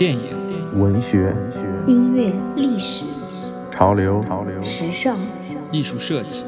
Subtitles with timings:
[0.00, 0.22] 电影、
[0.80, 1.36] 文学、
[1.86, 3.04] 音乐、历史、
[3.70, 5.14] 潮流、潮流、时尚、
[5.70, 6.42] 艺术设计，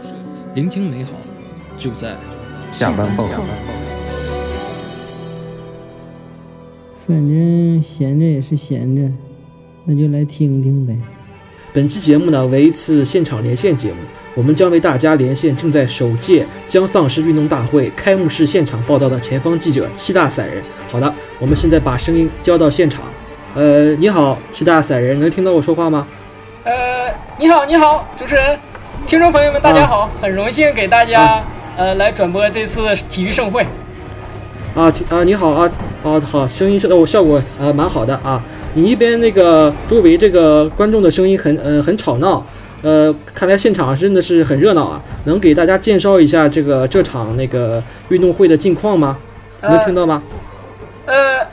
[0.55, 1.11] 聆听美好，
[1.77, 2.17] 就在
[2.73, 3.29] 下班后。
[6.97, 9.13] 反正闲着也是闲着，
[9.85, 10.97] 那就来听听呗。
[11.75, 13.99] 本期节目呢为一次现场连线节目，
[14.35, 20.65] 我们将为大家连线正在首届江丧尸运动大会开幕式现场报道的前方记者七大散人。
[20.89, 23.12] 好的，我们现在把声音交到现场。
[23.55, 26.07] 呃，你好，七大散人，能听到我说话吗？
[26.65, 28.59] 呃，你好，你好，主持人，
[29.07, 31.45] 听众朋友们，大家好，很荣幸给大家
[31.77, 32.81] 呃来转播这次
[33.11, 33.63] 体育盛会。
[34.75, 35.71] 啊啊，你好啊，
[36.03, 38.43] 啊好，声音效哦效果呃蛮好的啊。
[38.73, 42.43] 你那边那个周围这个观众的声音很呃很吵闹，
[42.81, 44.99] 呃，看来现场真的是很热闹啊。
[45.25, 49.19] 能给大家介绍一下这个这场那个运动会的近况吗？
[49.61, 50.23] 能听到吗？
[51.05, 51.47] 呃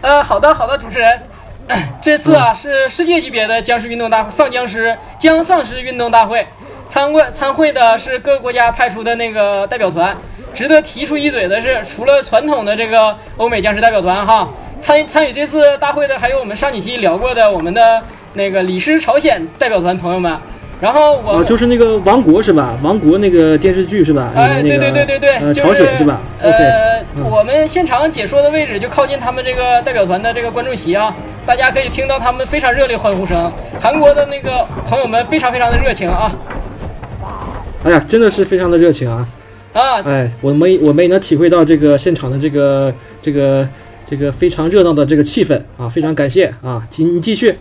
[0.00, 1.22] 呃，好的好的，主持人，
[2.02, 6.46] 这次啊是世界级别的僵尸运动大会，丧僵尸僵丧尸运动大会，
[6.88, 10.16] 参会参会的是各个国家派出的那个代表团。
[10.52, 14.48] 值得提出一嘴的是，除了传统的这个欧美僵尸代表团哈，
[14.80, 18.02] 参参与这次大会的还有我们上几期聊过的我们的
[18.34, 20.38] 那个李师朝鲜代表团朋友们。
[20.82, 22.76] 然后我、哦，就是那个王国是吧？
[22.82, 24.32] 王国那个电视剧是吧？
[24.34, 31.14] 哎，对对对对对，呃，朝鲜对吧呃，嗯我们现场解说的位置就靠近他们这个代表团的这个观众席啊，
[31.46, 33.52] 大家可以听到他们非常热烈欢呼声。
[33.80, 36.34] 韩国的那个朋友们非常非常的热情啊
[37.84, 39.28] 哎呀，真的是非常的热情啊！
[39.72, 40.02] 啊！
[40.04, 43.68] 哎，我们我们也能体会到这个现场的这个这个
[44.04, 47.56] 这个非常热闹的这个气氛啊，非常感谢啊，请你继续。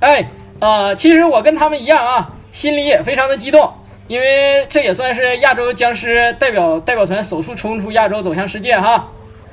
[0.00, 3.70] 哎，啊，其实我跟他们一样啊，心里也非常的激动，
[4.06, 9.08] 因为这也算是亚洲僵尸代表代表团首次冲出亚洲走向世界哈。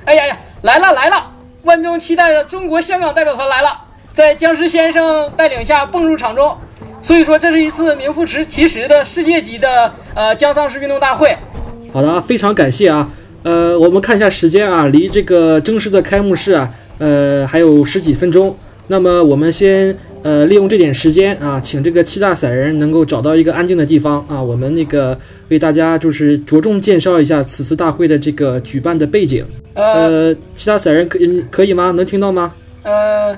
[0.05, 1.31] 哎呀呀，来了来了，
[1.63, 3.69] 万众期待的中国香港代表团来了，
[4.13, 6.55] 在僵尸先生带领下蹦入场中。
[7.01, 11.37] 所以说，这是一次名副实其实的世界级的呃僵丧尸运动大会。
[11.93, 13.09] 好的，非常感谢啊。
[13.43, 18.57] 呃，我们看一下时间啊，离这个正式的开幕式啊，呃，还有十几分钟。
[18.87, 19.95] 那么我们先
[20.25, 25.15] 呃利用这点时间啊，请这个七大散人能够找到一个安静的地方啊，我们那个
[25.49, 29.45] 为大家就是着重介绍一下此次大会的这个举办的背景。
[29.75, 31.91] 呃呃，七大散人可以可以吗？
[31.91, 32.55] 能听到吗？
[32.81, 33.37] 呃，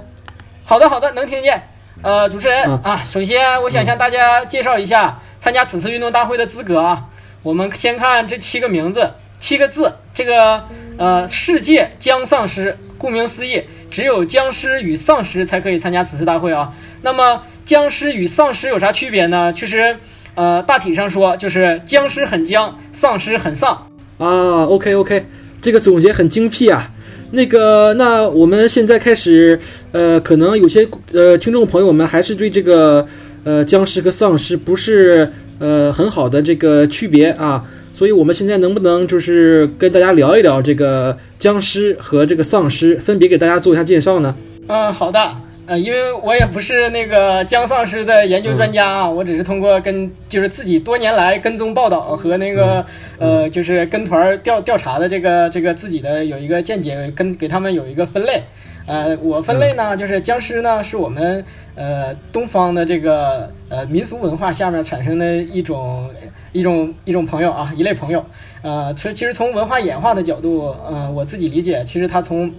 [0.64, 1.62] 好的好的，能听见。
[2.04, 7.06] 呃，主持人啊啊，首先我想向大家介绍一下参加此次运动大会的资格啊。
[7.44, 9.10] 我们先看这七个名字，
[9.40, 10.64] 七个字，这个
[10.98, 16.74] 呃，世界将丧失，顾名思义，只有僵尸与丧尸才可以参加此次大会啊。
[17.02, 19.52] 那么僵尸与丧尸有啥区别呢？
[19.54, 19.96] 其实
[20.36, 23.88] 呃，大体上说就是僵尸很僵，丧尸很丧。
[24.18, 25.26] 啊，OK OK，
[25.62, 26.92] 这个总结很精辟啊。
[27.32, 29.60] 那个，那我们现在开始，
[29.92, 33.06] 呃，可能有些呃听众朋友们还是对这个
[33.44, 37.66] 呃僵尸和丧尸不是呃很好的这个区别啊，
[37.98, 44.36] 所以我们现在能不能就是跟大家聊一聊这个僵尸和这个丧尸，分别给大家做一下介绍呢？
[44.68, 45.20] 嗯，好的。
[45.66, 52.86] 呃，因为我也不是那个僵丧尸的研究专家啊，我只是通过跟就是自己多年来跟踪报道和那个、
[53.18, 58.44] 呃，就是跟团儿调调查的这个这个自己的有一个见解，跟给他们有一个分类。
[58.86, 61.44] 呃，我分类呢，就是僵尸呢是我们
[61.76, 66.10] 呃东方的这个呃民俗文化下面产生的一种
[66.58, 68.26] 一种一种朋友啊，一类朋友。
[68.64, 72.52] 呃，其实其实从文化演化的角度，呃，我自己理解，其实它从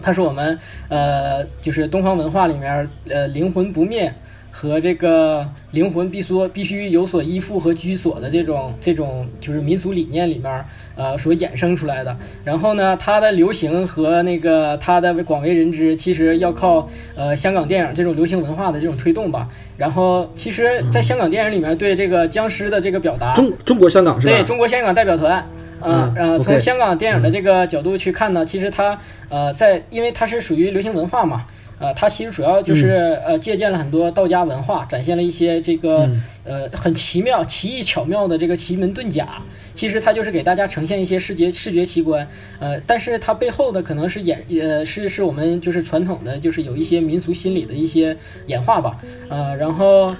[0.00, 0.58] 它是我们
[0.88, 4.12] 呃，就是东方文化里面呃灵魂不灭
[4.50, 10.64] 和这个灵魂必须必须有所依附和居所的这种这种就是民俗理念里面
[10.96, 12.16] 呃所衍生出来的。
[12.44, 19.48] 然后呢，它的流行和那个它的广为人知，其实要靠呃香港电影这种流行文化的这种推动吧。
[19.76, 24.32] 然后，其实在香港电影里面对这个僵尸的这个表达，中中国香港是吧？
[24.32, 25.44] 对中国香港代表团。
[25.80, 28.98] 呃嗯呃从香港电影的这个角度去看呢，其实它
[29.28, 31.44] 呃在，因为它是属于流行文化嘛，
[31.78, 39.28] 呃，它其实主要就是、呃借鉴了很多道家文化，展现了一些这个、嗯呃很奇妙、奇异巧妙的这个奇门遁甲。
[39.74, 42.26] 其实它就是给大家呈现一些视觉视觉奇观，
[42.58, 48.16] 呃，但是它背后的可能是演呃是是我们就是传统的就是有一些民俗心理的一些
[48.46, 48.98] 演化吧，
[49.28, 50.14] 呃，然后。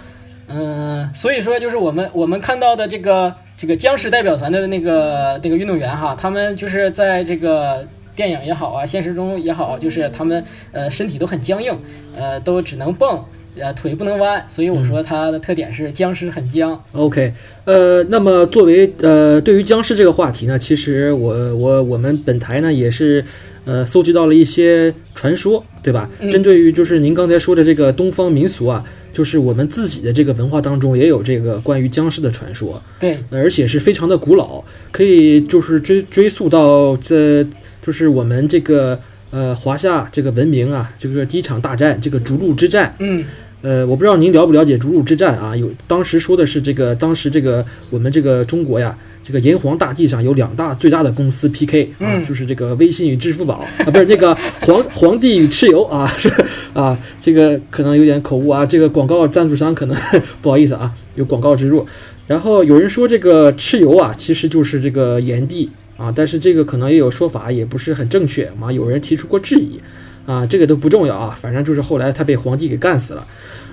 [0.51, 7.87] 嗯，所以说就是我们我们看到的这个这个僵尸代表团的那个那个运动员哈，他们就是在这个
[8.19, 11.73] 电影也好啊，现实中也好，就是他们呃身体都很僵硬，
[12.17, 13.25] 呃都只能蹦，
[13.57, 16.83] 呃腿不能弯，所以我说它的特点是僵尸很僵。
[16.95, 17.33] OK，
[17.65, 23.25] 呃，那么作为呃对于僵尸这个话题呢，其实我我我们本台呢也是
[23.65, 26.11] 呃搜集到了一些传说，对吧？
[26.19, 28.83] 嗯针对于就是您刚才说的这个东方民俗啊，
[29.13, 37.47] 就是我们自己的这个文化当中也有这个关于僵尸的传说，对，而且是非常的古老，可以就是追追溯到这
[37.89, 39.01] 就是我们这个
[39.31, 42.95] 呃华夏这个文明啊，这个第一场大战这个逐鹿之战。
[42.99, 43.25] 嗯
[43.63, 45.57] 呃，我不知道您了不了解逐鹿之战啊？
[45.57, 56.31] 有当时说的是这个，当时这个我们这个中国呀，这个炎黄大地上有两大最大的公司 PK 啊，嗯就是这个微信与支付宝啊，不是 那个皇皇帝与蚩尤啊，是
[56.75, 59.97] 啊，这个可能有点口误啊，这个广告赞助商可能
[60.43, 61.87] 不好意思啊，有广告植入。
[62.27, 69.79] 然后有人说这个蚩尤啊，其实就是这个炎帝啊，但是这个可能也有说法也不是很正确嘛，有人提出过质疑。
[70.25, 73.27] 啊，这个都不重要啊，反正就是后来他被皇帝给干死了，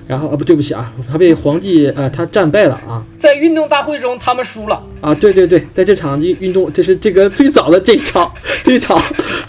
[0.07, 8.31] 然后啊不对不起啊，他被皇帝呃他战败了啊在运动大会中他们输了，啊对对对，在这场运运动，这是这个最早的这一场
[8.63, 8.97] 这一场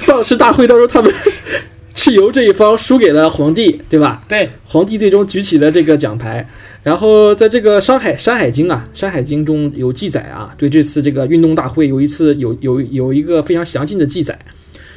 [0.01, 1.15] 丧尸大会当中，他们
[1.95, 4.25] 蚩尤这一方输给了皇帝，对吧？
[4.27, 6.45] 对，皇帝最终举起了这个奖牌。
[6.87, 14.39] 然后在这个《山海山海经》啊，《山海经》中有记载啊，对这次这个运动大会有一次有有有一个非常详尽的记载，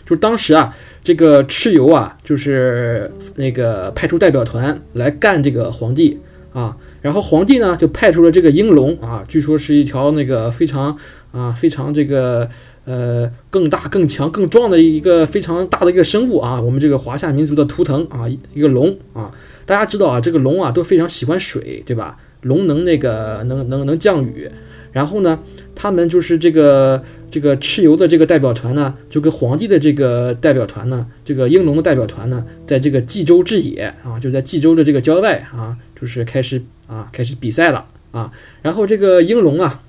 [0.05, 0.71] 就是当时啊，
[1.03, 6.19] 这个蚩尤啊，就是那个派出代表团来干这个皇帝
[6.53, 10.95] 啊，然后皇帝呢就派出了这个应龙啊，据说是一条那个非常
[11.31, 12.47] 啊非常这个
[12.89, 18.25] 呃更大更强更壮的一个非常大的一个生物啊，我们这个华夏民族的图腾啊，
[18.55, 19.31] 一个龙啊。
[19.67, 22.17] 大家知道啊，这个龙啊都非常喜欢水，对吧？
[22.41, 24.49] 龙能那个能能能降雨，
[24.91, 25.39] 然后呢，
[25.75, 38.31] 他们就是这个这个蚩尤的这个代表团呢，就跟皇帝的这个代表团呢，这个鹰龙的代表团呢，在这个冀州之野啊，就在冀州的这个郊外啊，就是开始啊开始比赛了啊。
[38.63, 39.83] 然后这个鹰龙啊，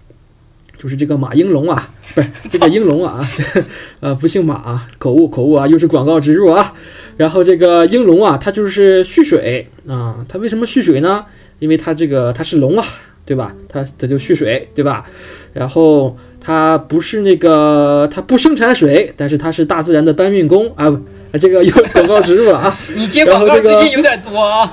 [0.81, 3.45] 就是这个马应龙啊，不是这个应龙啊，这
[4.01, 6.73] 呃不姓马啊，口误口误啊，又是广告植入啊。
[7.19, 11.27] 然后这个应龙啊，它就是蓄水啊，它为什么蓄水呢？
[11.59, 12.85] 因为它这个它是龙啊，
[13.27, 13.55] 对吧？
[13.69, 15.05] 它它就蓄水，对吧？
[15.53, 20.91] 然后它不是那个它不生产水，但是它是大自然的搬运工啊。
[20.91, 24.73] 不啊这个又广告植入了啊 你接广告最近有点多啊。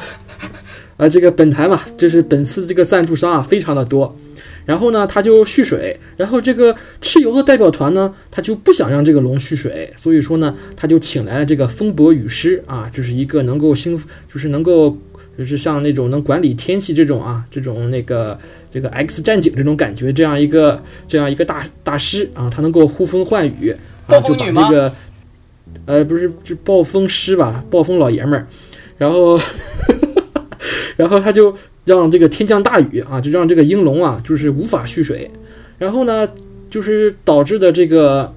[0.95, 1.09] 啊！
[1.09, 4.15] 这个本台嘛，这是本次这个赞助商啊，非常的多。
[4.67, 13.97] 然后呢，他就蓄水，然后这个蚩尤的代表团呢，他就不想让这个龙蓄水，所以说呢，他就请来了这个风伯雨师啊，就是一个能够兴，
[14.31, 14.97] 就是能够，
[15.37, 18.37] 就是像那种能管理天气这种啊，这种那个
[18.69, 23.73] 这个 X 战警这种感觉，这样一个这样一个大大师啊，他能够呼风唤雨
[24.07, 24.93] 啊，就把这个，
[25.85, 28.45] 呃，不是，是暴风师吧，暴风老爷们儿，
[28.97, 29.39] 然后，
[30.97, 31.55] 然后他就
[31.87, 35.31] 让这个天降大雨啊，就让这个英龙啊，就是无法蓄水，
[35.79, 36.29] 然后呢，
[36.69, 38.31] 就是导致的这个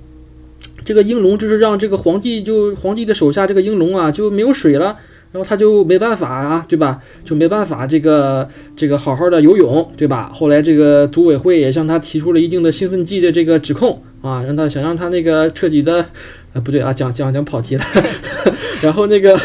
[0.84, 4.96] 这个英龙，就是让这个皇帝就皇帝的手下这个英龙啊就没有水了，
[5.32, 7.00] 然后他就没办法啊，对吧？
[7.24, 10.30] 就没办法这个这个好好的游泳，对吧？
[10.32, 16.06] 后来这个组委会也向他提出了一定的兴奋剂的这个指控啊，让他想让他那个彻底的，
[16.52, 17.84] 呃，不对啊，讲讲讲跑题了，
[18.82, 19.38] 然后那个。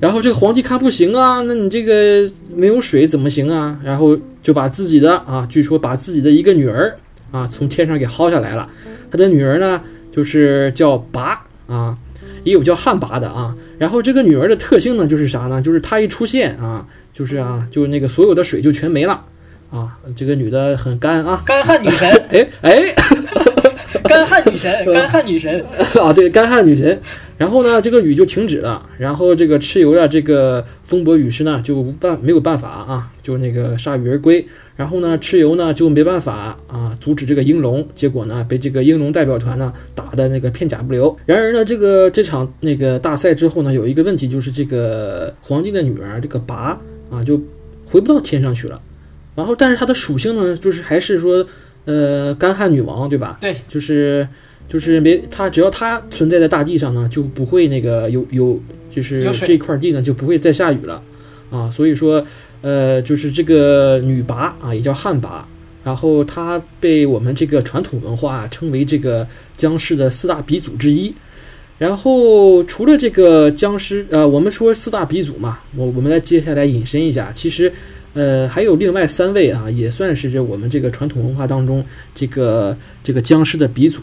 [0.00, 3.76] 然后这个皇帝看不行啊，那你这个没有水怎么行啊？
[3.82, 6.96] 然后就把自己的啊，据说把自己的一个女儿
[7.32, 8.68] 啊从天上给薅下来了。
[9.10, 9.82] 他的女儿呢，
[10.12, 11.98] 就是叫拔啊，
[12.44, 13.52] 也有叫旱魃的啊。
[13.76, 15.60] 然后这个女儿的特性呢，就是啥呢？
[15.60, 19.24] 就是她一出现啊，就是啊，就那个所有的水就全没了
[19.72, 19.98] 啊。
[20.14, 22.94] 这个女的很干啊，干旱女神，哎 哎。
[24.08, 25.64] 干旱女神， 干旱女神，
[26.00, 26.98] 啊，对，干旱女神。
[27.36, 28.84] 然后呢，这个雨就停止了。
[28.98, 34.44] 然后这个蚩尤呀，这个风伯雨师呢，就无办没有办法啊，就那个铩羽而归。
[34.74, 37.86] 然后呢，蚩尤呢就没办法啊，阻止这个应龙。
[37.94, 41.16] 结果呢，被这个应龙代表团呢打的那个片甲不留。
[41.26, 46.76] 然而呢，这个这场那个大赛之后呢，有一个问题就是这个皇帝的女儿这个拔
[47.10, 47.40] 啊，就
[47.86, 48.80] 回不到天上去了。
[49.36, 51.46] 然后，但是它的属性呢，就是还是说，
[51.88, 53.38] 呃，干旱女王，对吧？
[53.40, 54.28] 对，就是
[54.68, 58.60] 就是没它，只要它存在在大地上呢，就不会那个有有，
[58.94, 61.02] 就是这块地呢就不会再下雨了
[61.50, 61.70] 啊。
[61.70, 62.22] 所以说，
[62.60, 65.40] 呃，就是这个女拔啊，也叫旱魃，
[65.82, 69.26] 然后她被我们这个传统文化、啊、称为这个
[69.56, 71.14] 僵尸的四大鼻祖之一。
[71.78, 77.72] 然后除了这个僵尸，呃，我们说四大鼻祖嘛，我我们来接下来引申一下，其实。
[78.18, 81.84] 呃，还有另外三位啊，也算是这我们这个传统文化当中
[82.16, 84.00] 这个这个僵尸的鼻祖，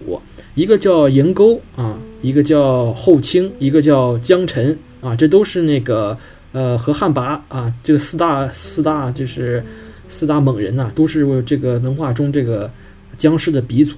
[0.54, 6.18] 一个叫银钩啊，一个叫后清，一个叫江辰啊，这都是那个
[6.54, 9.62] 呃和汉魃啊这个四大四大就是
[10.08, 12.72] 四大猛人呐、都是这个文化中这个
[13.18, 13.98] 僵尸的鼻祖。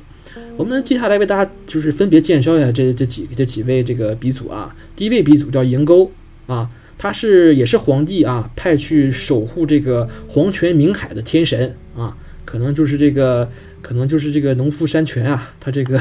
[0.56, 4.76] 我们接下来为大家就是分别介绍一下这这几这几位这个鼻祖啊。
[4.96, 6.10] 第一位鼻祖叫银钩
[6.48, 13.50] 啊，他是也是皇帝啊派去守护这个黄泉明海的天神啊，可能就是这个
[13.82, 16.00] 可能就是这个农夫山泉啊，他这个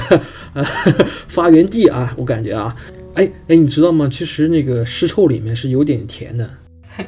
[0.54, 0.64] 呃
[1.28, 2.74] 发源地啊，我感觉啊，
[3.14, 4.08] 哎哎，你知道吗？
[4.10, 6.48] 其实那个尸臭里面是有点甜的。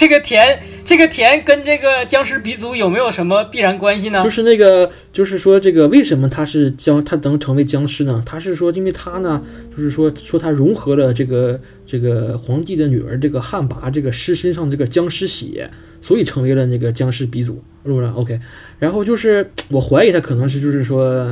[0.00, 4.24] 这个田，这个田跟这个僵尸鼻祖有没有什么必然关系呢？
[4.24, 8.22] 就是那个，就是说这个为什么他是僵，他能成为僵尸呢？
[8.24, 9.44] 他是说，因为他呢，
[9.76, 18.40] 就是说说他融合了这个这个皇帝的女儿这个汉魃这个尸身上这个僵尸血，所以成为了那个僵尸鼻祖，是不是？OK，
[18.78, 21.30] 然后就是我怀疑他可能是就是说，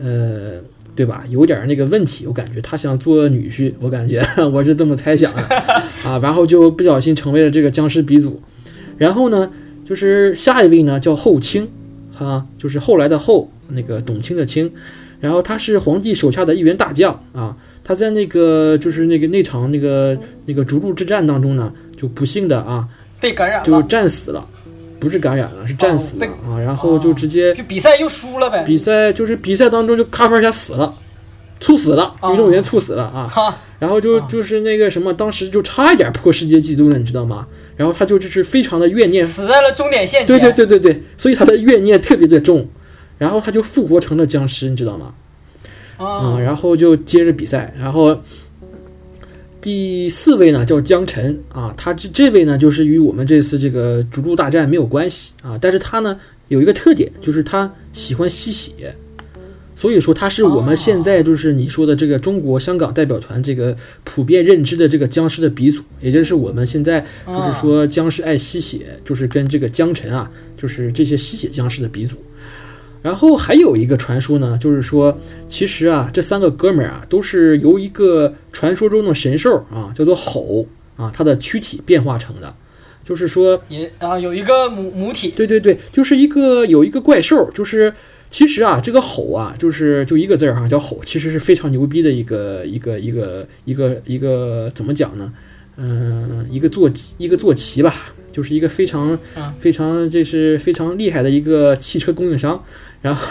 [0.00, 0.62] 呃。
[0.98, 1.22] 对吧？
[1.28, 4.20] 有点那个问题，我感觉他想做女婿，我感觉
[4.52, 5.42] 我是这么猜想的
[6.02, 6.18] 啊。
[6.20, 8.42] 然后就不小心成为了这个僵尸鼻祖。
[8.96, 9.48] 然后呢，
[9.88, 11.68] 就是下一位呢叫后清，
[12.12, 14.68] 哈，就是后来的后，那个董卿的卿。
[15.20, 17.56] 然后他是皇帝手下的一员大将啊。
[17.84, 22.88] 他在那个就是那个那场那个那个逐鹿之战当中呢，就不幸的啊
[23.20, 24.44] 被感染了，就战死了。
[24.98, 26.58] 不是感染了，是战死了啊！
[26.58, 28.62] 然后就直接就比赛又输了呗。
[28.64, 30.94] 比赛就是比赛当中就咔嚓一下死了，
[31.60, 33.56] 猝死了，运动员猝死了啊！
[33.78, 37.46] 然后就就是那个什么，当时就差一点破世界纪录了，你知道吗？
[37.76, 40.26] 然后他就就是非常的怨念，死在了终点线。
[40.26, 42.68] 对对对对对，所以他的怨念特别的重，
[43.18, 45.14] 然后他就复活成了僵尸，你知道吗？
[45.98, 48.20] 啊，然后就接着比赛，然后。
[49.60, 58.94] 第四位呢叫江晨啊，他这这位呢就是与我们这次这个逐鹿大战没有关系啊，但是他呢有一个特点，就是他喜欢吸血，
[59.74, 72.16] 所以说他是我们现在就是你说的这个中国香港代表团这个普遍认知的这个僵尸的鼻祖，也就是我们现在就是说僵尸爱吸血，就是跟这个江晨啊，就是这些吸血僵尸的鼻祖。
[73.02, 82.54] 然后还有一个传说呢，就是说，其实啊，这三个哥们儿啊，都是由一个传说中的神兽啊，叫做吼啊，它的躯体变化成的。
[83.04, 85.30] 就是说，也啊，有一个母母体。
[85.30, 87.94] 对对对，就是一个有一个怪兽，就是
[88.28, 95.32] 其实啊，这个吼啊，就是就一个字儿哈，叫吼，其实是非常牛逼的一个一个一个一个一个怎么讲呢？
[95.78, 97.94] 嗯，一个坐骑，一个坐骑吧，
[98.30, 99.18] 就是一个非常
[99.58, 102.62] 非常这是非常厉害的一个汽车供应商。
[103.00, 103.26] 然后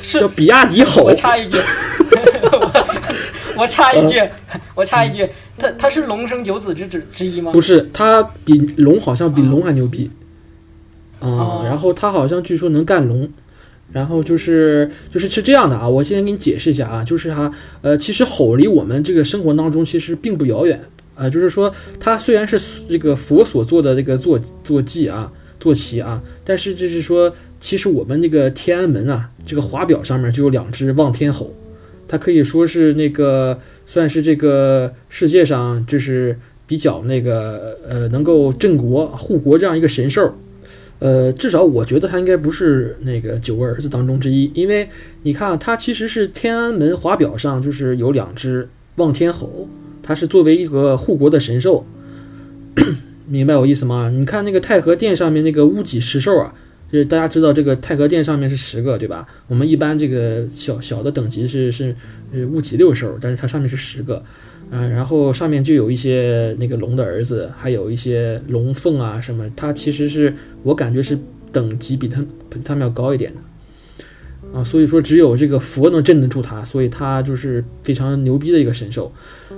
[0.00, 1.02] 叫 比亚迪吼。
[1.02, 1.58] 我插一句，
[3.56, 4.22] 我插一句，
[4.74, 5.28] 我插一句，
[5.58, 7.52] 它它是龙生九子之之之一吗？
[7.52, 10.10] 不是，它比龙好像比龙还牛逼
[11.18, 11.62] 啊！
[11.64, 13.28] 然后他好像据说能干龙，
[13.90, 15.88] 然后就是就是是这样的啊！
[15.88, 17.50] 我先给你解释一下啊，就是哈
[17.82, 20.80] 呃，其实吼离我们这个生活当中其实并不遥远
[21.16, 27.34] 啊，就是说它虽然是这个佛所做的这个坐坐骑啊坐骑啊，但是就是说。
[27.58, 31.52] 其实我们那个天安门啊，这个华表上面就有两只望天吼，
[32.06, 40.34] 它可以说是那个算是这个世界上就是比较那个呃能够镇国护国这样一个神兽，
[40.98, 44.88] 呃，至少我觉得它应该不是那个九个儿子当中之一，因为
[45.22, 49.66] 你看它其实是天安门华表上就是有两只望天吼，
[50.02, 51.86] 它是作为一个护国的神兽，
[53.26, 54.10] 明白我意思吗？
[54.10, 56.54] 你看那个太和殿上面那个屋脊石兽啊。
[56.90, 59.26] 就是大家知道这个太和殿上面是十个，对吧？
[59.48, 61.94] 我们一般这个小小的等级是是
[62.32, 64.22] 呃戊己六兽，但是它上面是十个，
[64.70, 71.18] 嗯，然后上面就有一些那个龙的儿子，还有一些龙凤啊什么，它其实是我感觉是
[71.50, 73.40] 等级比它比它们要高一点的。
[74.54, 79.12] 啊，所以说只有这个佛能镇得住它，所以它就是非常牛逼的一个神兽。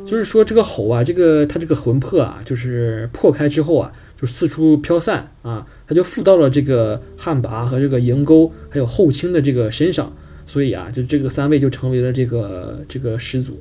[0.07, 10.13] 就是说这个吼啊，这个它这个魂魄啊，就是破开之后啊，就四处飘散啊，他就附到了这个旱魃和这个银钩还有后清的这个身上，
[10.45, 13.61] 所以啊，就这个三位就成为了这个这个始祖，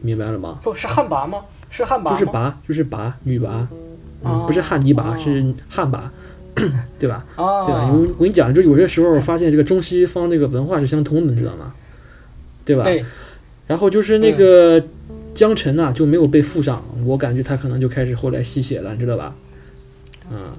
[0.00, 0.60] 明白了吗？
[0.62, 1.42] 不是汉魃吗？
[1.68, 2.10] 是汉魃？
[2.10, 3.66] 就是魃，就是魃，女魃，
[4.24, 5.98] 嗯，不是汉尼拔，是旱魃。
[6.98, 7.24] 对吧？
[7.64, 7.84] 对吧？
[7.84, 11.72] 因为我跟你讲，就有些时候发现这个中西方那个文化是相通的，你知道吗？
[12.64, 12.82] 对吧？
[12.82, 13.04] 对。
[13.68, 14.82] 然后就是那个
[15.34, 19.36] 江辰呐，就没有被附上，我感觉他可能就开始后来吸血了，你知道吧？
[20.30, 20.52] 嗯。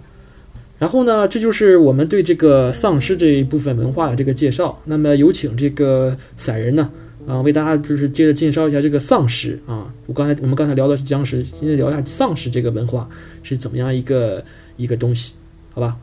[0.78, 4.80] 然后呢，这就是我们对这个丧尸这一部分文化的这个介绍。
[4.86, 6.90] 那么有请这个散人呢，
[7.28, 9.94] 啊，为大家就是接着介绍一下这个丧尸啊。
[10.06, 13.10] 我刚才我们刚才聊的是僵尸，现在聊一下丧尸这个文化
[13.44, 14.44] 是怎么样一个
[14.78, 15.34] 一个东西。
[15.72, 15.98] 好吧，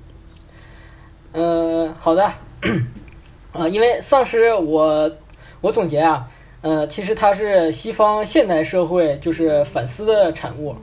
[1.33, 2.23] 嗯，好的，
[3.53, 5.11] 啊，因为丧尸，我
[5.61, 6.29] 我总结啊，
[6.61, 10.75] 呃，其实它是西方现代社会就是反思的产物，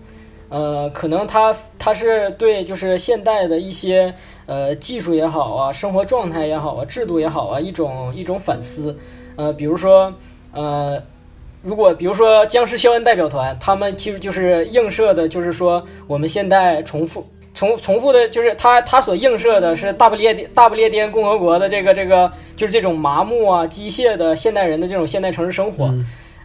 [0.53, 4.13] 呃，可能他他是对就是现代的一些
[4.45, 8.95] 呃技术也好啊，生活状态也好啊，制度也好啊，一种一种反思，
[9.35, 10.13] 呃，比如说
[10.51, 11.01] 呃，
[11.63, 17.25] 如果比如说僵尸肖恩代表团，他们其实就是映射的，就是说我们现代重复。
[17.55, 25.91] 重重复的就是他他所映射的是大不列颠大不列颠共和国的这个这个就是这种麻木啊机械的现代人的这种现代城市生活，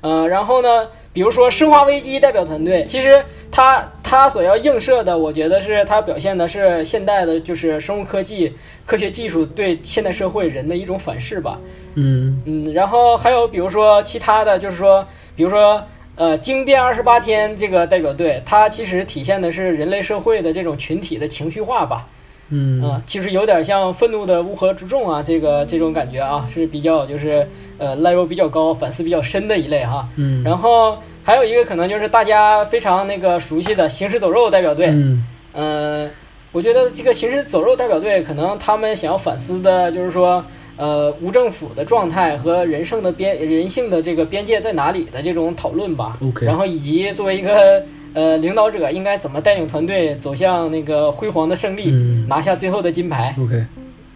[0.01, 0.89] 呃，然后呢，
[1.19, 3.21] 比如说《生化危机》代表团队，其实
[3.51, 8.55] 他他所要映射的，我觉得是他表现的是现代的，就是生物科技、
[8.87, 11.59] 科学技术对现代社会人的一种反噬吧。
[11.97, 15.85] 嗯嗯，然后还有比如说其他的就是说，比如说
[16.15, 22.07] 呃，惊变二十八天这个代表队，它其实体现的是人类社会的这种群体的情绪化吧。
[22.51, 30.09] 嗯啊，其实有点像愤怒的乌合之众啊，这个这种感觉啊，是比较就是呃 level 比较高、反思比较深的一类哈。
[30.17, 36.11] 嗯，然后还有一个可能就是大家非常那个熟悉的行尸走肉代表队，嗯呃，
[36.53, 40.43] 我觉得这个行尸走肉代表队可能他们想要反思的就是说，
[40.77, 46.17] 呃，无政府的状态和人性的边人性的这个边界在哪里的这种讨论吧。
[46.23, 47.85] OK 然后以及作为一个
[48.15, 53.35] 呃领导者应该怎么带领团队走向那个辉煌的胜利，嗯拿下最后的金牌。
[53.39, 53.67] ，OK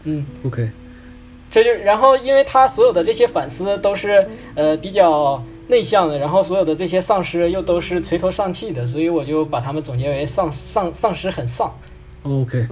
[0.04, 0.70] 嗯，OK，
[1.50, 11.72] 这就然后因为他所有的这些反思都是呃比较内向的，然后所有的这些丧尸又都是垂头丧气的，所以我就把他们总结为丧丧丧尸很丧
[12.24, 12.66] ，OK，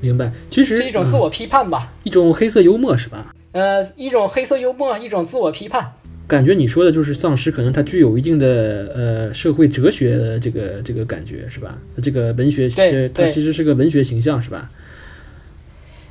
[0.00, 0.32] 明白。
[0.48, 1.92] 其实是一种自嗯我批判吧。
[2.04, 3.26] 一种黑色幽默是吧？
[3.52, 5.92] 呃，一种黑色幽默，一种自我批判。
[6.30, 11.76] 感觉你说的就是丧尸，可能它具有一定的呃社会哲学的这个这个感觉是吧？
[12.00, 14.70] 这个文学，对这它其实是个文学形象是吧？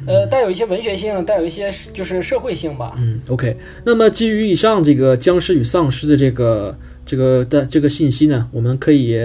[0.05, 2.95] 呃，带有一些文学性，带有一些就是社会性吧。
[2.97, 3.55] 嗯，OK。
[3.85, 9.17] 那么基于以上这个僵尸与丧尸的这个这个的这个信息呢，我们可以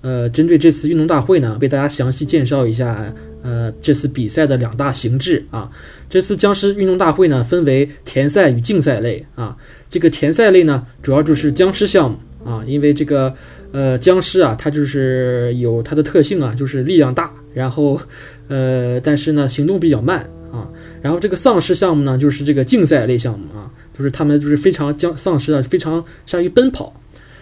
[0.00, 5.70] 呃针对这次运动大会呢，为大家详细介绍一下呃这次比赛的两大形制啊。
[6.08, 9.56] 这次僵尸运动大会呢，分为田赛与竞赛类啊。
[9.88, 13.34] 这个田赛类呢，主要就是僵尸项目啊，因为这个
[13.72, 18.00] 呃僵尸啊，它就是有它的特性啊，就是力量大，然后
[18.48, 20.20] 呃但是呢行动比较慢
[20.52, 20.68] 啊。
[21.00, 26.94] 然后这个丧尸项目呢，就是这个竞赛类项目啊，就是他们就是非常僵丧尸啊，非常善于奔跑。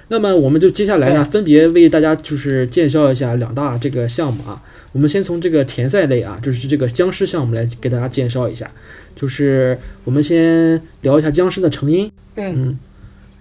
[0.08, 4.62] 那么我们就接下来呢，分别为大家就是介绍一下两大这个项目啊。
[4.92, 8.70] 我们先从这个田赛类啊，就是这个僵尸项目来给大家介绍一下。
[9.14, 12.78] 就是我们先聊一下僵尸的成因，嗯，嗯，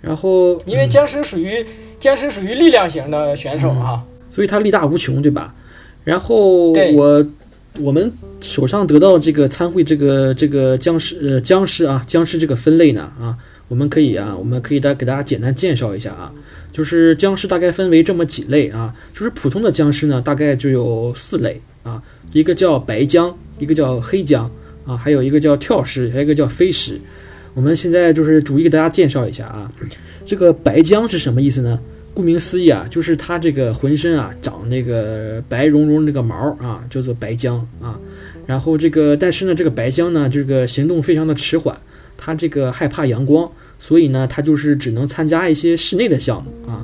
[0.02, 1.66] 然后因为僵尸属于
[2.00, 4.04] 僵尸属于力量型的选手啊。
[4.30, 5.56] 所以它力大无穷，对吧？
[6.04, 7.28] 然后我
[7.80, 16.32] 我们手上得到这个参会这个这个僵尸呃僵尸啊僵尸这个分类呢啊，我们可以啊我们可以大给大家简单介绍一下啊，
[16.78, 22.00] 就是僵尸大概分为这么几类啊，就是普通的僵尸呢大概就有四类啊，
[22.34, 24.48] 一个叫白僵，一个叫黑僵
[24.86, 27.02] 啊，还有一个叫跳尸，还有一个叫飞尸。
[27.56, 29.72] 我们现在就是逐一给大家介绍一下啊，
[30.24, 31.80] 这个白僵是什么意思呢？
[32.14, 38.00] 顾名思义啊，就是它这个浑身啊长那个白茸茸那个毛啊，叫做白僵啊。
[38.46, 41.76] 然后这个，但是呢，这个白僵呢，这个行动非常的迟缓，
[42.18, 43.50] 它这个害怕阳光，
[43.80, 46.84] 所以呢，它就是只能参加一些室内的项目啊，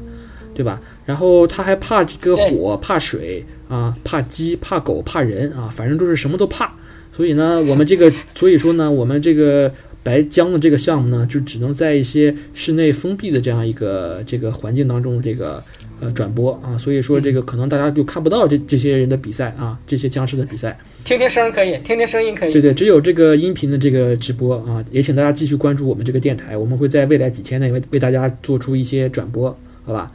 [0.54, 0.80] 对吧？
[1.06, 6.74] 然后它还怕这个火，怕水啊，怕鸡，怕狗，怕人啊，反正就是什么都怕。
[7.12, 15.64] 所以呢，我们这个， 所以说呢，我们这个白江的这个项目呢，就只能在一些室内封闭的这样一个这个环境当中，这个
[16.00, 16.78] 呃转播啊。
[16.78, 20.78] 所以说这个可能大家就看不到这这些人的比赛啊，这些僵尸的比赛。
[21.04, 22.52] 听听声儿可以，听听声音可以。
[22.52, 30.12] 对对，只有这个音频的这个直播啊，也请大家继续关注我们这个电台，我们会在未来几天内为为大家做出一些转播，好吧？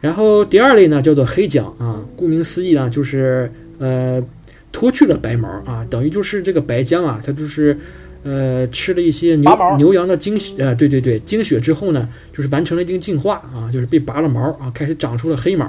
[0.00, 4.22] 然后第二类呢叫做黑僵啊，顾名思义呢就是呃
[4.70, 7.76] 脱去了白毛啊，等于就是这个白僵啊，它就是
[8.28, 15.66] 呃吃了一些牛牛羊的精血，呃对对对，精血之后呢，就是完成了一定进化啊，就是被拔了毛啊，开始长出了黑毛，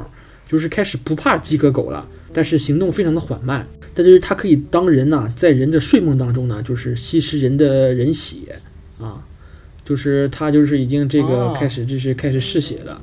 [0.49, 3.65] 就是开始不怕鸡和狗了，但是行动非常的缓慢。
[3.93, 8.37] 但就是它可以当人呐、在人的睡梦当中呢，就是吸食人的人血
[8.99, 9.23] 啊，
[9.83, 13.01] 就是它就是已经这个哦开始就是开始嗜血了。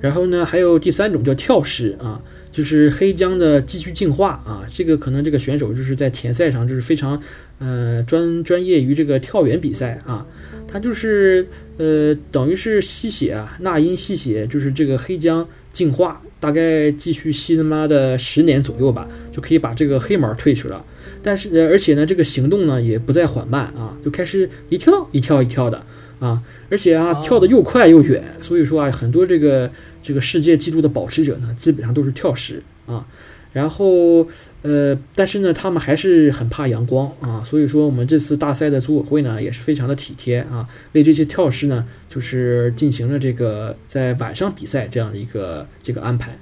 [0.00, 4.64] 然后呢，还有第三种叫跳尸啊，就是黑僵的继续进化啊。
[4.68, 7.20] 这个可能这个选手就是在田赛上就是非常
[7.58, 10.26] 呃专专业于这个跳远比赛啊，
[10.66, 20.84] 他就是呃等于是吸血啊，那英吸血，就是这个黑僵进化，大概继续吸他妈的十年左右吧，就可以把这个黑毛退去了。
[21.28, 25.84] 但是呃，而且呢，这个行动呢也不再缓慢啊，就开始一跳一跳一跳的
[26.20, 29.70] 啊，而且啊哦跳得又快又远，所以说啊，很多这个
[30.02, 33.06] 这个世界纪录的保持者呢，基本上都是跳石啊。
[33.52, 34.26] 然后
[34.62, 46.38] 呃，但是呢，他们还是很怕阳光啊，所以说我们这次大赛的组委会呢也是非常的体贴啊，为这些跳师呢就是进行了这个在晚上比赛这样的一个这个安排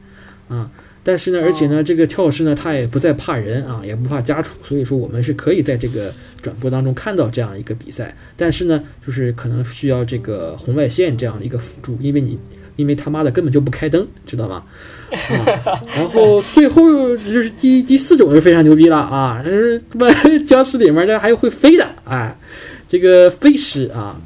[0.46, 0.70] 啊。
[1.06, 8.12] 但是呢，而且呢，这个跳师呢，他也不再怕人啊，也不怕家畜，所以说我们是可以在这个转播当中看到这样一个比赛。
[8.36, 12.36] 但是呢，就是可能需要这个红外线这样的一个辅助，因为你
[12.74, 14.64] 因为他妈的根本就不开灯，知道吗？
[15.12, 20.08] 啊， 然后最后就是第第四种就非常牛逼了啊，就是他妈
[20.44, 22.36] 僵尸里面的还有会飞的，哎，
[22.88, 24.20] 这个飞尸啊，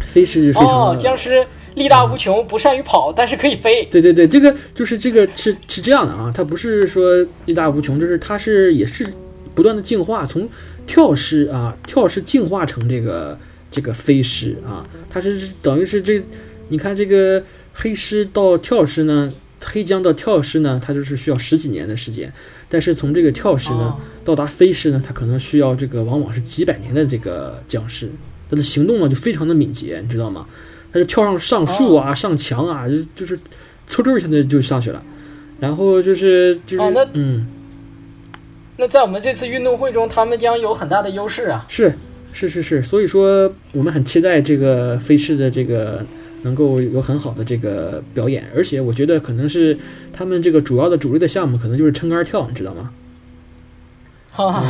[0.00, 3.84] 飞尸是非常哦，僵尸力大无穷，不善于跑，但是可以飞。
[3.90, 9.06] 对对对，这个就是这个是是这样的啊，它不是说力大无穷，就是它是也是
[9.54, 10.48] 不断的进化，从
[10.86, 13.38] 跳尸啊跳尸进化成这个
[13.70, 16.22] 这个飞尸啊，它是等于是这，
[16.68, 19.30] 你看这个黑狮到跳尸呢，
[19.62, 22.32] 黑僵到跳尸呢，它就是需要十几年的时间，
[22.70, 28.10] 但是从这个跳尸呢哦到达飞尸呢，它可能需要这个往往是几百年的这个僵尸，
[28.48, 30.46] 它的行动呢就非常的敏捷，你知道吗？
[30.96, 33.38] 它就跳上上树啊、上墙啊，就就是
[33.86, 35.02] 嗖溜一下就就上去了，
[35.60, 37.46] 然后就是就是、嗯
[38.78, 41.64] 那在我们这次运动会中，他们将有很大的优势啊。
[41.68, 41.94] 是
[42.32, 46.04] 是是是，所以说我们很期待这个飞狮的这个
[46.42, 49.76] 能够有很好的这个表演，而且我觉得可能是
[50.12, 52.90] 他们这个主要的主力的项目可能就是撑杆跳，你知道吗？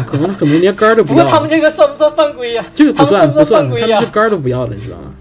[0.06, 5.12] 可能他可能连杆儿都不要了，他们这个算不算犯规呀、这个不算不算他们这杆儿都不要了，你知道吗？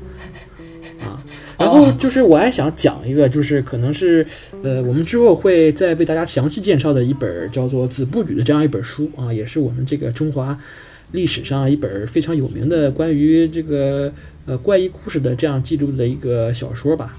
[1.57, 4.25] 啊，然后就是我还想讲一个，就是可能是
[4.61, 10.57] 呃，我们之后会再为大家详细介绍的一本叫做《子不语》的这样一本书啊，也是我们这个中华
[11.11, 14.11] 历史上一本非常有名的关于这个
[14.45, 17.17] 呃怪异故事的这样记录的一个小说吧。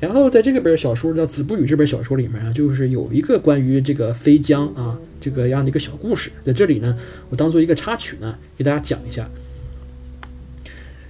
[0.00, 6.96] 然后在这个本小说叫《子不语》这本小说里面啊，就是有一个关于这个飞江啊这个样的一个小故事，在这里呢，
[7.30, 9.30] 我当做一个插曲呢，给大家讲一下。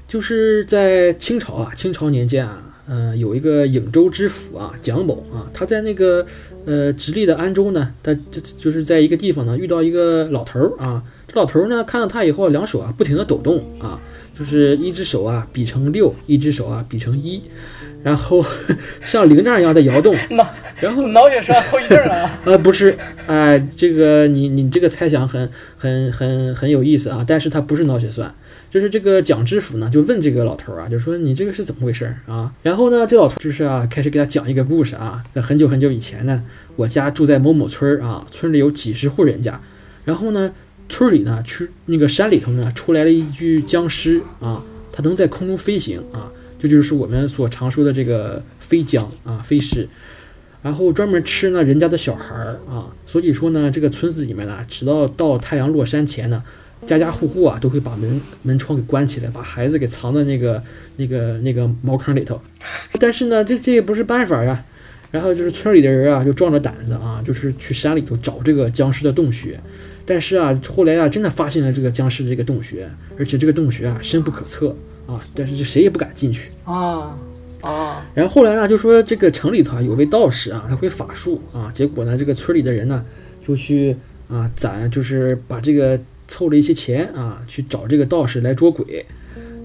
[0.07, 6.25] 就是在清朝啊，清朝年间啊，呃，有一个颍州知府啊，蒋某啊，他在那个
[6.67, 14.01] 呃直隶的安州呢，他就就是在一个地方呢遇到一个老头儿啊，这老头儿呢看到他以后，两手啊不停的抖动啊，
[14.39, 17.41] 就是一只手啊比成六，一只手啊比成一，
[18.03, 18.45] 然后
[19.03, 20.47] 像铃铛一样的摇动， 脑
[20.81, 22.39] 然后脑血栓后遗症啊！
[22.45, 28.35] 呃，不是，哎、这个你你这个猜想很很很很有意思啊，但是它不是脑血栓，
[28.75, 32.53] 就是这个蒋知府呢就问这个老头儿啊，就说你这个是怎么回事儿啊？
[32.61, 36.43] 然后呢，这老头儿就是啊，开始给他讲一个故事啊，在很久很久以前呢，
[36.75, 39.61] 我家住在某某村儿啊，村里有几十户人家，
[40.05, 40.53] 然后呢，
[40.89, 44.61] 村里呢去那个山里头呢出来了一具僵尸啊，
[44.91, 49.89] 它能在空中飞行啊，这就是我们所常说的这个飞僵啊，飞尸。
[50.63, 56.43] 然后专门吃呢人家的小孩儿啊，所以说呢，这个村子里面呢，直到到太阳落山前呢，
[56.87, 60.63] 家家户户啊都会把门门窗给关起来，把孩子给藏在那个
[60.97, 62.41] 那个那个茅坑里头。
[62.99, 64.65] 但是呢，这这也不是办法呀。
[65.11, 69.61] 然后就是村里的人啊，就壮着胆子啊，就是去山里头找这个僵尸的洞穴。
[70.05, 76.51] 但是啊，后来啊，真的发现了这个僵尸的这个洞穴，而且这个洞穴啊深不可测啊，但是这谁也不敢进去。
[76.65, 77.17] 啊
[77.63, 78.05] 啊！
[78.13, 83.05] 然后后来呢，就说这个城里头啊有位道士啊，他会法术啊，结果呢，这个村里的人呢
[83.47, 83.97] 就去
[84.29, 89.05] 啊攒，就是把这个凑了一些钱啊，去找这个道士来捉鬼。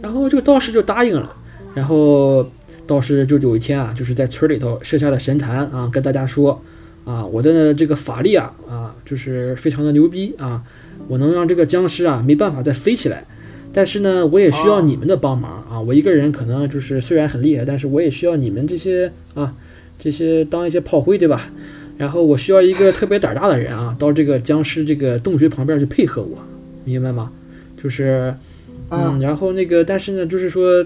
[0.01, 1.35] 然后这个道士就答应了，
[1.73, 2.49] 然后
[2.87, 6.61] 道士就有一天啊，就是在村里头设下了神坛啊，跟大家说
[7.05, 10.63] 啊，我的这个法力啊啊，就是非常的牛逼啊，
[11.07, 13.25] 我能让这个僵尸啊没办法再飞起来。
[13.71, 15.79] 但是呢，我也需要你们的帮忙啊！
[15.79, 19.53] 我一个人可能就是虽然很厉害，但是我也需要你们这些啊，
[19.99, 21.51] 这些当一些炮灰，对吧？
[21.95, 26.43] 然后我需要一个特别胆大的人啊，到这个僵尸这个洞穴旁边去配合我，
[26.83, 27.31] 明白吗？
[27.81, 28.35] 就是，
[28.89, 30.85] 嗯，然后那个，但是呢，就是说，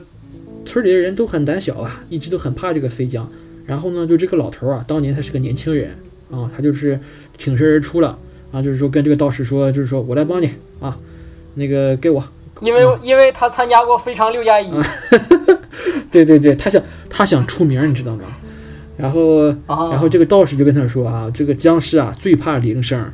[0.65, 3.29] 村里的人都很胆小啊，一直都很怕这个飞僵。
[3.65, 5.91] 然后呢，就这个老头啊，当年他是个年轻人
[6.29, 6.99] 啊，他就是
[7.37, 8.17] 挺身而出了
[8.51, 10.97] 啊，就是说跟这个道士说，就是说我来帮你啊，
[11.55, 12.23] 那个给我。
[12.61, 14.71] 因为因为他参加过《非常六加一》
[16.11, 18.23] 对对对，他想他想出名，你知道吗？
[18.95, 23.11] 然后啊，然后这个道士就跟他说啊，这个僵尸啊最怕铃声，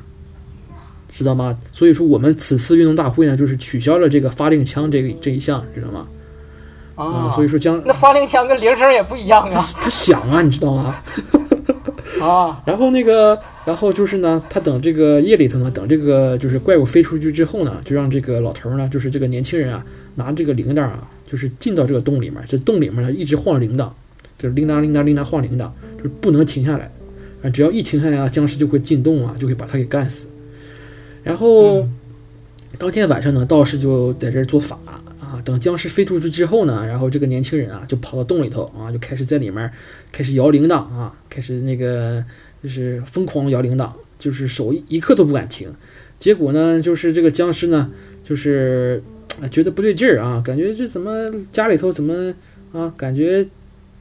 [1.10, 1.58] 知道吗？
[1.72, 6.08] 所以说我们此次运动大会呢，就是取消了这个发令枪这个这一项，知道吗？
[6.96, 10.96] 啊，所以说将那发令枪跟铃声也不一样他啊它响啊，你知道吗？
[12.22, 23.90] 啊 然后那个，然后就是呢，他等这个夜里头呢，等这个就是怪物飞出去之后呢，就让这个老头儿呢，就是这个年轻人啊，拿这个铃铛啊，就是进到这个洞里面，这洞里面呢一直晃铃铛，
[24.38, 26.92] 就是铃铛铃铛铃铛晃铃铛，就是不能停下来。
[27.42, 30.28] 啊，只要一停下来啊，僵尸就会进洞啊，就会把他给干死。
[31.24, 31.88] 然后、
[32.78, 34.80] 当天晚上呢，道士就在这儿做法
[35.20, 39.70] 啊，等僵尸飞出去之后呢，然后这个年轻人啊就跑到洞里头啊，就开始在里面
[40.12, 42.24] 开始摇铃铛啊，开始那个
[42.64, 45.72] 就是疯狂摇铃铛，就是手一一刻都不敢停。
[46.18, 47.90] 结果呢，就是这个僵尸呢，
[48.24, 49.04] 就是
[49.42, 52.34] 啊觉得不对劲儿啊，感觉这怎么家里头怎么
[52.72, 53.46] 啊，感觉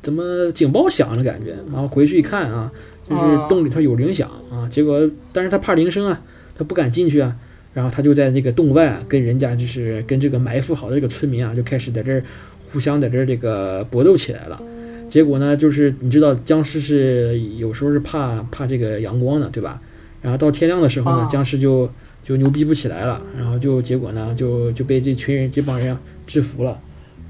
[0.03, 2.71] 怎么警报响了感觉，然后回去一看啊，
[3.09, 6.21] 就是洞里头有铃响啊，结果但是他怕铃声啊，
[6.59, 7.35] 他不敢进去啊，
[7.73, 12.23] 然后他就在那个洞外啊，跟人家就是跟这个埋伏好的这个村民啊，就开始在这儿
[12.71, 14.61] 互相在这儿这个搏斗起来了。
[15.09, 19.81] 结果呢，就是你知道僵尸是有时候是怕怕这个阳光的，对吧？
[20.21, 21.89] 然后到天亮的时候呢啊，僵尸就
[22.23, 26.79] 就牛逼不起来了，然后就结果呢，就就被这群人这帮人啊制服了，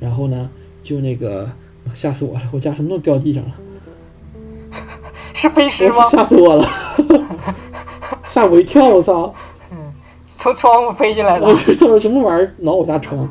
[0.01, 0.49] 然后呢，
[0.83, 1.53] 就那个
[1.95, 3.55] 吓死我了，我家什么都掉地上了，
[5.35, 6.03] 是飞尸吗？
[6.11, 6.65] 吓死我了，
[8.29, 9.35] 吓我一跳，我操！
[10.37, 13.29] 从窗户飞进来的我，这操什么玩意儿挠我家窗？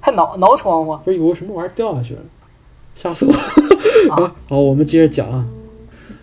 [0.00, 0.96] 还挠挠窗户。
[1.04, 2.20] 不是有个什么玩意儿掉下去了，
[2.94, 4.14] 吓死我了！
[4.14, 5.44] 啊， 好，我们接着讲啊。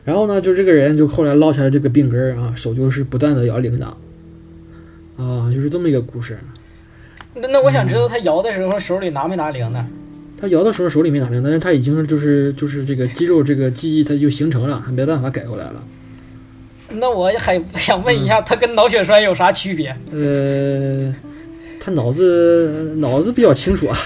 [0.05, 3.87] 然后呢，就这个人就后来落下了这个病根儿啊，手就是不断的摇铃铛，
[5.21, 6.39] 啊，就是这么一个故事。
[7.33, 9.83] 那那我想知道他摇的时候手里拿没拿铃铛？
[10.39, 15.83] 他摇的时候手里没拿铃铛，但是他已经就是就是这个肌肉这个记忆他就形成了，他没办法改过来了。
[16.99, 19.95] 那我还想问一下，他跟脑血栓有啥区别？
[20.11, 21.13] 呃，
[21.79, 23.97] 他脑子脑子比较清楚啊。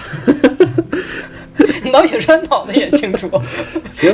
[1.91, 3.29] 脑血栓脑子也清楚。
[3.91, 4.13] 行，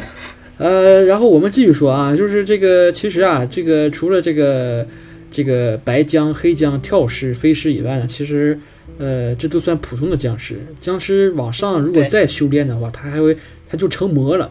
[0.57, 4.87] 呃，然后我们继续说啊，就是这个其实啊，这个除了这个
[5.29, 8.57] 这个白僵、黑僵、跳尸、飞尸以外呢，其实
[8.97, 10.55] 呃，这都算普通的僵尸。
[10.79, 13.35] 僵尸往上如果再修炼的话，它还会
[13.67, 14.49] 它就成魔了。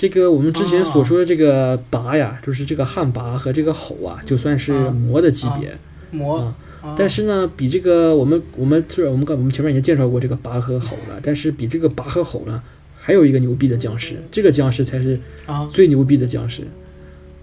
[0.00, 5.76] 这个我们之前所说的这个拔呀，就是这个旱魃和这个吼啊，就算是啊魔的级别。
[6.10, 12.62] 魔啊，啊但是呢，比这个我们我们虽然我们刚我们前面已经介绍过这个拔和吼了，但是比这个拔和吼呢，
[12.98, 16.62] 还有一个牛逼的僵尸，这个僵尸才是啊，最牛逼的僵尸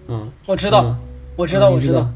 [0.08, 0.28] 啊！
[0.48, 1.00] 我知道，啊。
[1.36, 2.02] 我知道，我知道，《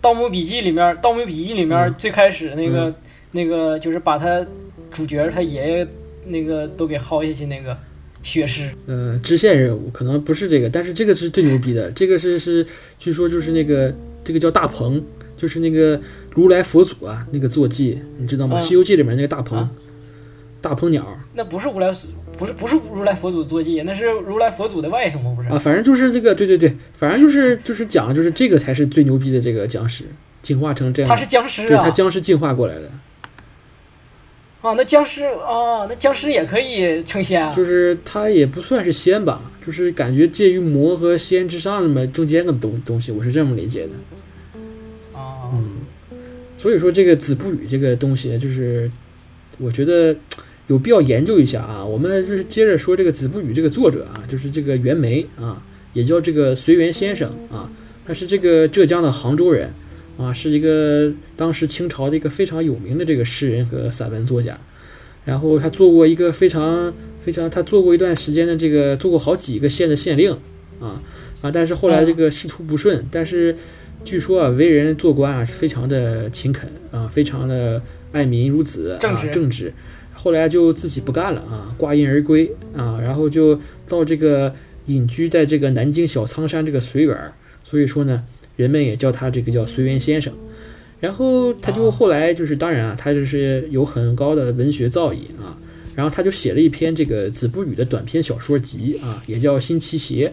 [0.00, 1.94] 盗墓笔记》里面，《盗墓笔记》里面嗯。
[1.98, 2.94] 最开始那个、
[3.32, 4.42] 那个就是把他
[4.90, 5.86] 主角他爷爷
[6.24, 7.76] 那个都给薅下去那个
[8.24, 8.68] 血尸。
[8.86, 12.66] 呃，支线任务可能不是这个，但是这个是最牛逼的，这个是是
[12.98, 15.00] 据说就是那个这个叫大鹏，
[15.36, 16.00] 就是那个
[16.34, 18.58] 如来佛祖啊那个坐骑，你知道吗？
[18.58, 19.70] 嗯西游记》里面那个大鹏，啊
[20.60, 21.94] 大鹏鸟那不是如来，
[22.38, 25.34] 不是不是如来佛祖坐骑，那是如来佛祖的外甥吗？
[25.36, 25.48] 不是？
[25.50, 30.04] 啊，反正就是这个，对对对，反正就是就是讲就是这个才是最牛逼的这个僵尸，
[30.40, 31.90] 进化成这样他，是僵尸对，他啊！
[31.90, 32.90] 僵尸进化过来的。
[34.64, 37.52] 啊，那僵尸啊，那僵尸也可以成仙啊！
[37.54, 45.18] 就是它也不算是仙吧，就是感觉介于魔和仙之上那么中间的东东西，我是这么理解的。
[45.18, 45.80] 啊，嗯，
[46.56, 48.90] 所以说这个子不语这个东西，就是
[49.58, 50.16] 我觉得
[50.68, 51.84] 有必要研究一下啊。
[51.84, 57.70] 我们就是接着说这个子不语这个作者啊，就是这个袁枚啊，也叫这个随园先生啊，
[58.06, 59.70] 他是这个浙江的杭州人
[60.16, 64.58] 啊，是一个当时清朝的一个非常有名的这个诗人和散文作家。
[65.24, 66.92] 然后他做过一个非常
[67.24, 70.30] 非常，他做过一段时间的这个做过好几个县的县令
[70.80, 71.00] 啊
[71.40, 73.56] 啊，但是后来这个仕途不顺，但是
[74.04, 77.80] 据说啊，为人做官啊是非常的勤恳啊，非常的
[78.12, 79.72] 爱民如子，正直啊、正直。
[80.12, 84.54] 后来就自己不干了啊，挂印而归啊，然后就到这个
[84.86, 88.22] 隐居在这个南京小仓山这个随园儿，所以说呢，
[88.56, 90.32] 人们也叫他这个叫随园先生。
[91.00, 95.58] 然后他就后来就是，当然啊，他就是有很高的文学造诣啊，
[95.94, 100.28] 然后他就写了一篇这个子不语的短篇小说集啊，也叫《新奇邪》。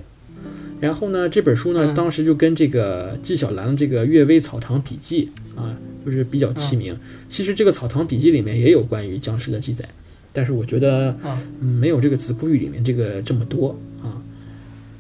[0.80, 5.30] 然后呢，这本书呢，嗯当时就跟这个纪晓岚的这个《阅微草堂笔记》
[5.60, 6.98] 啊，就是比较齐名。
[7.30, 9.88] 其实这个《草堂笔记》里面也有关于僵尸的记载，
[10.34, 11.16] 但是我觉得
[11.60, 14.18] 没有这个子不语里面这个这么多啊。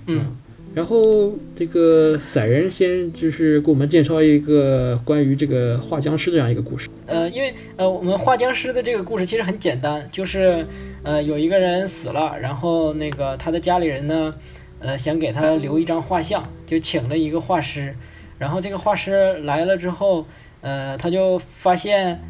[0.07, 0.35] 嗯，
[0.73, 6.89] 然后这个散人先就是给我们介绍一个关于这个画僵尸的这样一个故事。
[7.05, 10.65] 呃，因为呃，我们画僵尸的这个故事其实很简单，就是
[11.03, 14.33] 呃，有一个人死了，然后那个他的家里人呢，
[14.79, 17.93] 呃，想给他留一张画像，就请了一个画师，
[18.39, 20.25] 然后这个画师来了之后，
[20.61, 22.23] 呃，他就发现，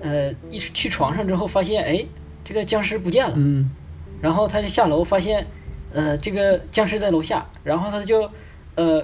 [0.00, 2.04] 呃，一去床上之后发现，哎，
[2.44, 3.70] 这个僵尸不见了，嗯
[4.20, 5.46] 然后他就下楼发现，
[5.96, 8.30] 呃，这个僵尸在楼下，然后他就，
[8.74, 9.02] 呃，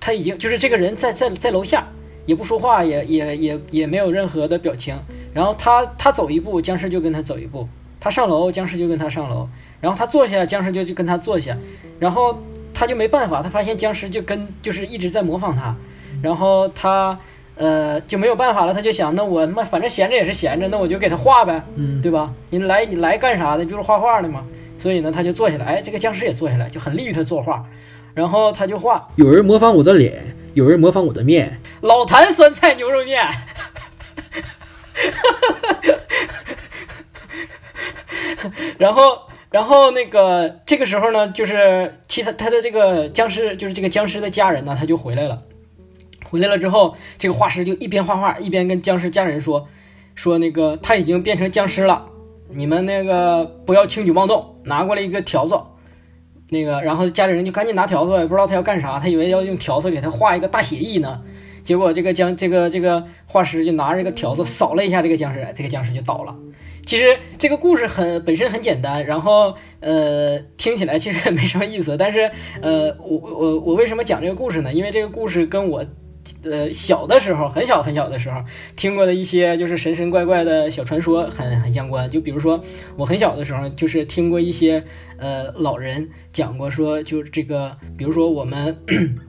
[0.00, 1.86] 他已经就是这个人在在在楼下，
[2.26, 4.98] 也不说话，也也也也没有任何的表情。
[5.32, 7.64] 然后他他走一步，僵尸就跟他走一步；
[8.00, 9.46] 他上楼，僵尸就跟他上楼；
[9.80, 11.56] 然后他坐下，僵尸就就跟他坐下。
[12.00, 12.36] 然后
[12.74, 15.76] 他就没办法，他发现僵尸就跟就是一直在模仿他，
[16.20, 17.16] 然后他
[17.54, 22.34] 呃就没有办法了，他就想，那我他妈反正闲着也是闲着，那我就给他画呗，嗯，对吧？
[22.50, 23.64] 你来你来干啥的？
[23.64, 24.44] 就是画画的嘛。
[24.80, 27.62] 所以呢，他就坐下来，哎，这个僵尸也坐下来，就很利于他作画，
[28.14, 33.22] 然后他就画有人模仿我的脸，有人模仿我的面，老坛酸菜牛肉面。
[38.78, 45.42] 然后，然后那个这个时候呢，就是其他他的这个僵尸，就是这个僵尸的家人呢，他就回来了。
[46.24, 49.68] 回来了之后，这个画师就一边画画，一边跟僵尸家人说
[50.16, 52.06] ：“说那个他已经变成僵尸了，
[52.52, 55.58] 你们那个不要轻举妄动，拿过来一个条子。”
[56.52, 61.22] 那个，然后家里人就赶紧拿条子，也不知道他要干啥，他以为要用条子给他画一个大写意呢。
[61.62, 66.34] 结果这个僵这个这个画师就拿着这个条子扫了一下这个僵尸，这个僵尸就倒了。
[66.84, 71.96] 其实这个故事很本身很简单，然后呃听起来其实也没什么意思。
[71.96, 72.28] 但是
[72.62, 74.72] 呃我我我为什么讲这个故事呢？
[74.72, 75.84] 因为这个故事跟我
[76.44, 78.42] 呃小的时候很小很小的时候
[78.76, 82.08] 听过的一些就是神神怪怪的小传说很很相关。
[82.08, 82.62] 就比如说
[82.96, 84.82] 我很小的时候就是听过一些
[85.18, 88.76] 呃老人讲过说，就是这个比如说我们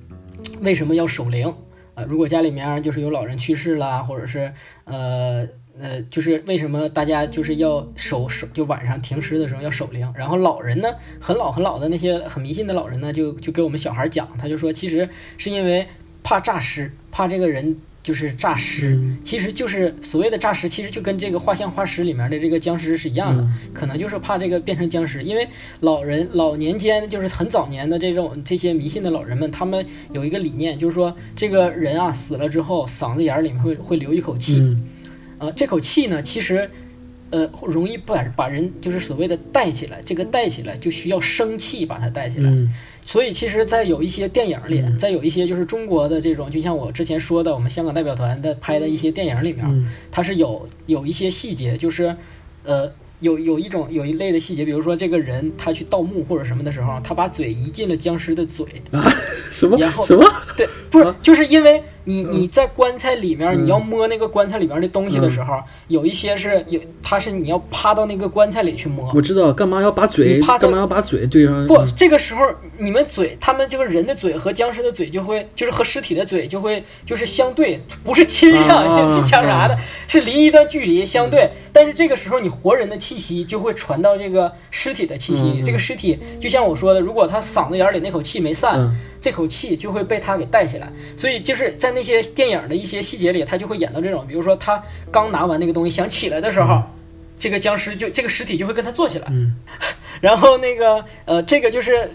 [0.62, 1.54] 为什么要守灵？
[1.94, 4.54] 啊，如果家里面就是有老人去世啦，或者是
[4.86, 5.46] 呃
[5.78, 10.10] 呃，就是为什么大家就是要守守，就晚上停尸的时候要守灵？
[10.16, 10.88] 然后老人呢，
[11.20, 15.86] 很老很老的那些很迷信的老人呢，就就给我们小孩讲，他就说，其实是因为
[16.24, 25.48] 怕诈尸，怕这个人就是诈尸，其实就是所谓的诈尸，其实就跟这个画像画师里面的这个僵尸是一样的，可能就是怕这个变成僵尸，因为
[25.82, 34.88] 老人老年间就是很早年的这种这些迷信的老人们，他们有一个理念，就是说这个人啊死了之后，嗓子眼儿里面会会留一口气，嗯。
[35.38, 36.70] 呃，这口气呢，其实。
[37.34, 42.50] 呃，容易把把人就是所谓的带起来，这个带起来就需要生气把它带起来。
[42.50, 42.70] 嗯
[43.12, 52.16] 所以其实，在有一些电影里，在有一些就是中国的这种，就像我之前说的，我们香港代表团的拍的一些电影里面，嗯它是有有一些细节，就是
[52.64, 52.90] 呃。
[53.22, 58.66] 有有一种有一类的细节，比如说这个人他去盗墓或者什么的时候，他把嘴移进了僵尸的嘴，
[59.52, 60.26] 什么然后什么？
[60.58, 69.10] 对，不是，就是因为你你在棺材里面，你要摸那个棺材里面的东西的时候，有一些是有，它是你要趴到那个棺材里去摸。
[69.14, 71.68] 我知道，干嘛要把嘴干嘛要把嘴对上？
[71.68, 72.46] 不，这个时候
[72.78, 81.50] 你们嘴，他们这个人的嘴和僵尸的嘴就会，就是和尸体的嘴就会就是相对，不是亲上，啊你讲啥的，是离一段距离相对。
[81.72, 90.92] 但是这个时候你活人的气息就会传到这个尸体的气息里，嗯这个尸体就像我说的，如果他嗓子眼儿里那口气没散，嗯这口气就会被他给带起来。
[91.16, 96.82] 所以就是在那些电影的一些细节里，他就会演到这种，比如说他刚拿完那个东西想起来的时候，
[97.40, 99.28] 这个僵尸就这个尸体就会跟他坐起来。
[99.30, 99.56] 嗯
[100.20, 102.12] 然后那个呃，这个就是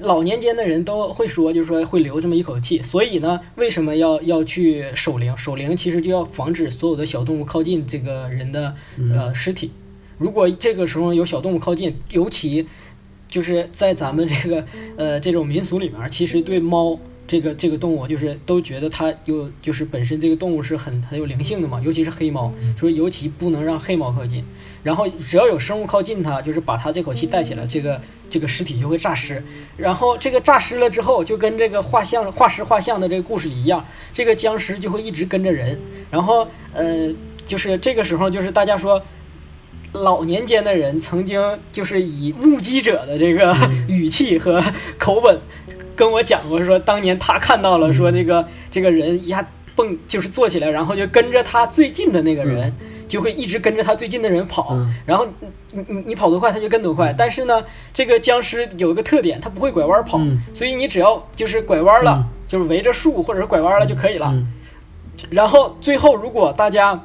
[0.00, 2.80] 老年间的人都会说，就是说会留这么一口气。
[2.80, 5.36] 所以呢，为什么要要去守灵？
[5.36, 8.74] 守灵其实就要防止所有的小动物靠近这个人的
[9.14, 9.70] 呃尸体。
[10.16, 12.66] 如果这个时候有小动物靠近，尤其
[13.30, 14.64] 就是在咱们这个
[14.96, 24.44] 呃这种民俗里面，其实对猫这个这个动物，就是都觉得它有就是本身这个动物是很很有灵性的嘛，尤其是黑猫，说尤其不能让黑猫靠近。
[24.82, 29.40] 然后只要有生物靠近它，就是把它这口气带起来，这个这个尸体就会诈尸。
[29.76, 35.78] 然后这个诈尸了之后，就跟这个画像画师画像的这个故事里一样，这个僵尸就会一直跟着人。
[36.10, 37.14] 然后呃，
[37.46, 39.00] 就是这个时候，就是大家说。
[39.92, 43.54] 老年间的人曾经就是以目击者的这个
[43.88, 44.62] 语气和
[44.98, 45.38] 口吻
[45.96, 52.72] 跟我讲过，说当年他看到了，说这个这个人一下蹦就是坐起来，然后就跟着他最近的那个人，
[53.08, 54.94] 就会一直跟着他最近的人跑，嗯。
[55.04, 55.26] 然后
[55.72, 57.14] 你你你跑多快他就跟多快。
[57.16, 60.40] 但是呢，这个僵尸有一个特点，它不会拐弯跑，嗯。
[60.54, 62.24] 所以你只要就是拐弯了，嗯。
[62.48, 64.28] 就是围着树或者是拐弯了就可以了。
[64.32, 64.52] 嗯。
[65.30, 66.98] 然后最后，如果大家，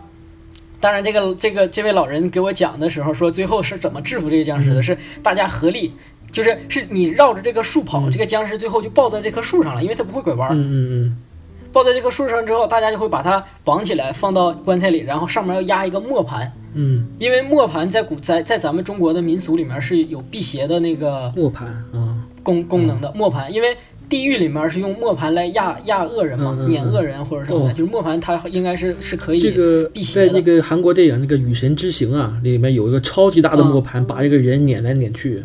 [0.80, 4.80] 当然这个这个这位老人给我讲的时候说，最后是怎么制服这个僵尸的？
[4.80, 4.84] 嗯。
[4.84, 5.94] 是大家合力，
[6.32, 10.50] 就是是你绕着这个树跑，嗯这个僵尸最后就抱在这棵树上了，因为它不会拐弯。
[10.52, 11.18] 嗯嗯
[11.74, 17.08] 抱在这棵树上之后，大家就会把它绑起来，放到棺材里，然后上面要压一个磨盘，嗯。
[17.20, 23.76] 因为磨盘在古在在咱们中国的民俗里面是有辟邪的那个嗯，磨盘啊，功功能的磨盘，因为
[24.08, 29.90] 地狱里面是用磨盘来压压恶人嘛，碾恶人或者什么的，哦就是磨盘它应该是是可以这个。
[30.14, 35.44] 在那个韩国电影那个《雨神之行》啊，里面有一个超级大的磨盘，把一个人碾来碾去。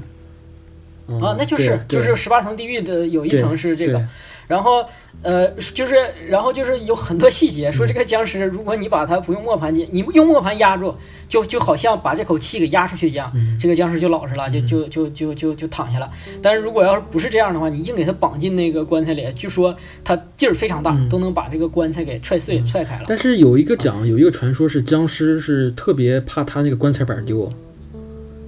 [1.21, 4.07] 啊，那就是就是十八层地狱的有一层是这个对，
[4.51, 4.85] 然后
[5.23, 5.95] 呃就是
[6.29, 10.93] 然后就是有很多细节，说这个僵尸如果你把它不用磨盘你你用磨盘压住，
[11.29, 13.57] 就就好像把这口气给压出去一样，嗯。
[13.61, 16.11] 这个僵尸就老实了，就就就就就就躺下了。
[16.43, 21.09] 但是如果要是不是这样的话，你硬给它绑进那个棺材里，据说它劲儿非常大，嗯。
[21.09, 23.05] 都能把这个棺材给踹碎、踹开了。
[23.07, 27.49] 但是有一个讲，有一个传说是僵尸是特别怕他那个棺材板丢，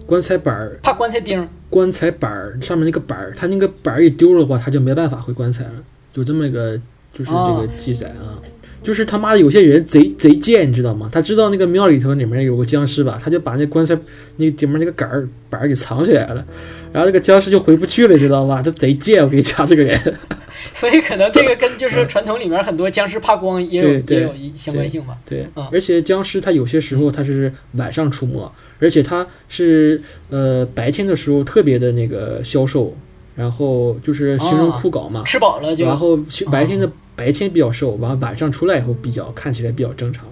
[0.05, 5.73] 棺材板儿怕棺材钉，棺材板儿上面那个板儿，他那个板儿一丢了的话，他就没办法回棺材了，
[6.15, 6.77] 有这么一个
[7.13, 8.39] 就是这个哦记载啊。
[8.83, 11.09] 就是他妈的有些人贼贼贱，你知道吗？
[11.13, 13.97] 他知道那个庙里头里面有个僵尸吧，他就把那棺材
[14.39, 16.45] 那个顶面那个杆儿板儿给藏起来了，
[16.93, 18.61] 然后那个僵尸就回不去了，知道吧？
[18.61, 19.97] 他贼贱，我跟你讲这个人。
[20.75, 25.17] 所以可能这个跟就是传统里面很多僵尸怕光也有也有一相关性吧。
[25.25, 28.51] 对嗯，而且僵尸它有些时候它是晚上出没，
[28.81, 32.97] 而且它是呃白天的时候特别的那个消瘦，
[33.35, 36.19] 然后就是形容啊枯槁嘛，吃饱了就然后
[36.51, 40.27] 白天的白天比较瘦，完晚上出来以后比较看起来比较正常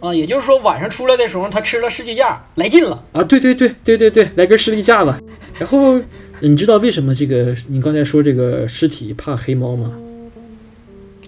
[0.00, 3.04] 啊，也就是说晚上出来的时候他吃了士力架，来劲了。
[3.12, 3.22] 啊。
[3.22, 5.20] 对对对对对对，来根士力架吧。
[5.58, 6.00] 然后
[6.40, 9.92] 你知道为什么这个你刚才说这个尸体怕黑猫吗？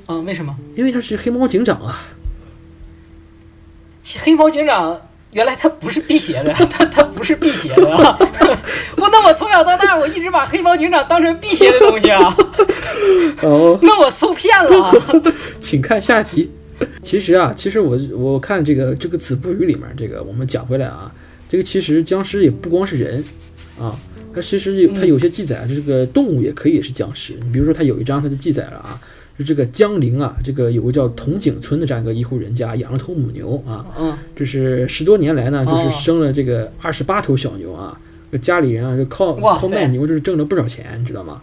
[0.06, 0.56] 啊，为什么？
[0.74, 1.98] 因为他是黑猫警长啊。
[4.20, 5.00] 黑猫警长
[5.32, 8.16] 原来它不是辟邪的， 它它不是辟邪的啊！
[8.98, 12.36] 我那我从小到大我一直把黑猫警长当成辟邪的东西啊，
[13.42, 13.78] 哦。
[13.82, 14.92] 那我受骗了啊！
[15.58, 16.50] 请看下集。
[17.02, 21.10] 其实啊，其实我我看这个这个子不语里面，这个我们讲回来啊，
[21.48, 23.22] 这个其实僵尸也不光是人
[23.80, 23.96] 啊，
[24.34, 27.34] 它其实有它有些记载，这个动物也可以是僵尸。
[27.40, 29.00] 你比如说，它有一章它就记载了啊，
[29.38, 34.16] 就这个江陵啊，这个有个叫铜井村的这样一个一户人家，养了头母牛啊，嗯。
[34.36, 37.98] 就是十多年来呢，就是哦生了这个二十八头小牛啊，
[38.30, 41.40] 这家里人啊就靠靠卖牛就是挣了不少钱，你知道吗？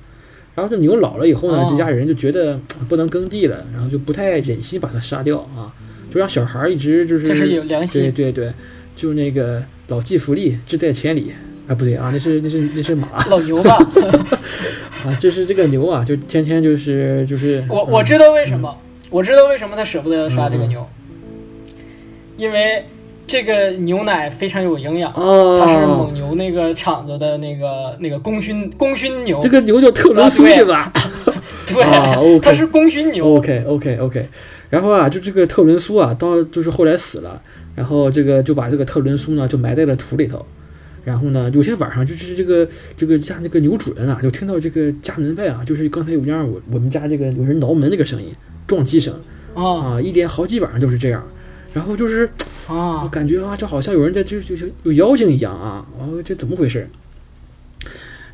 [0.56, 1.68] 然后这牛老了以后呢，哦。
[1.70, 5.74] 这家人就觉得呃不能耕地了，然后就不太忍心把它杀掉啊，
[6.14, 8.54] 就让小孩儿一直就是这是有良心对对对，
[8.96, 11.32] 就那个老骥伏枥，志在千里
[11.70, 13.78] 啊，不对啊，那是那是那是马老牛吧，
[15.06, 18.76] 啊，就是这个牛啊，就天天就是就是我我知道为什么，
[19.12, 20.84] 我知道为什么他舍不得杀这个牛，
[22.38, 22.84] 因为
[23.28, 30.94] 这个牛奶非常有营养，哦，它是蒙牛那个厂子的那个那个功勋功勋牛，这个牛叫特仑苏啊对对吧？
[31.68, 33.36] 对， 它是功勋牛。
[33.36, 34.28] OK OK OK，
[34.72, 37.40] 然后啊，就这个特仑苏啊，到就是后来死了，
[37.76, 40.44] 然后这个就把这个特仑苏呢就埋在了土里头。
[41.04, 48.34] 然后呢，有天晚上就是这个这个家那个牛主人啊，就听到这个家门外啊，就是刚才有样我我们家这个有人挠门那个声音，
[48.68, 49.14] 撞击声
[49.54, 51.24] 啊啊，一连好几晚上都是这样。
[51.74, 52.28] 然后就是
[52.68, 56.88] 啊感觉啊，就好像有人在就就像有妖精一样啊，然后这怎么回事？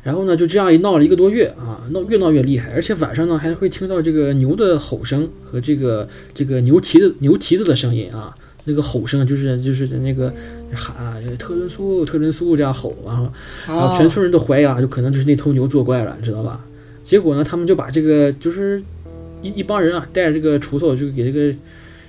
[0.02, 8.32] 然后呢，就这样一闹了一个多月啊，闹越闹越厉害，而且晚上呢还会听到这个牛的吼声和这个这个牛蹄子牛蹄子的声音啊，
[8.64, 10.32] 那个吼声就是就是那个
[10.74, 13.30] 喊啊特仑苏特仑苏这样吼，然后
[13.66, 16.60] 然后全村人都怀疑啊，就可能就是那头牛作怪了，你知道吧？
[17.04, 18.82] 结果呢，他们就把这个就是
[19.42, 21.52] 一一帮人啊，带着这个锄头就给这个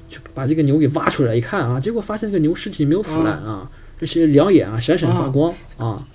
[0.09, 6.05] 就把这个牛给挖出来，一看啊，结果发现这个牛尸体没有腐烂啊，这些两眼啊闪闪发光啊。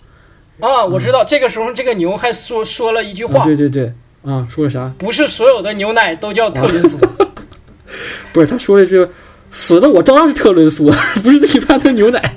[0.60, 3.92] 啊，我知道，这个时候这个牛还说说了一句啊，话，对对对，
[4.24, 4.92] 啊，说了啥？
[4.98, 6.96] 不是所有的牛奶都叫特仑苏。
[8.32, 9.06] 不是，他说了一句
[9.52, 10.90] ：“死的我照样是特仑苏，
[11.22, 12.18] 不是一般的牛奶。”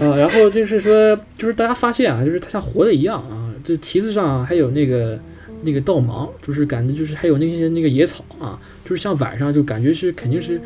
[0.00, 5.16] 啊，然后就是说，就是大家发现啊，就是它像活的一样啊，这蹄子上啊还有那个
[5.62, 10.60] 那个稻芒，就是感觉就是还有那些那个野草啊，就是像晚上就感觉是肯定是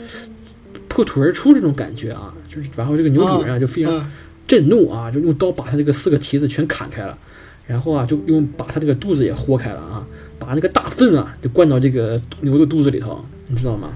[0.89, 4.11] 破土而出这种感觉啊，就是然后这个牛主人啊就非常嗯
[4.47, 7.19] 震怒啊，就用刀把他这个四个蹄子全砍开了，
[7.67, 10.07] 然后啊，就用把他这个肚子也豁开了啊，
[10.49, 13.90] 把那个大粪啊就灌到这个牛的肚子里头，你知道吗？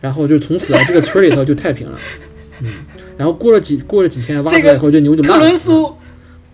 [0.00, 1.98] 然后就从此啊，这个村里头就太平了。
[2.62, 2.68] 嗯，
[3.16, 5.46] 然后过了几过了几天挖出来以后，这牛就特烂了。
[5.46, 5.92] 仑苏，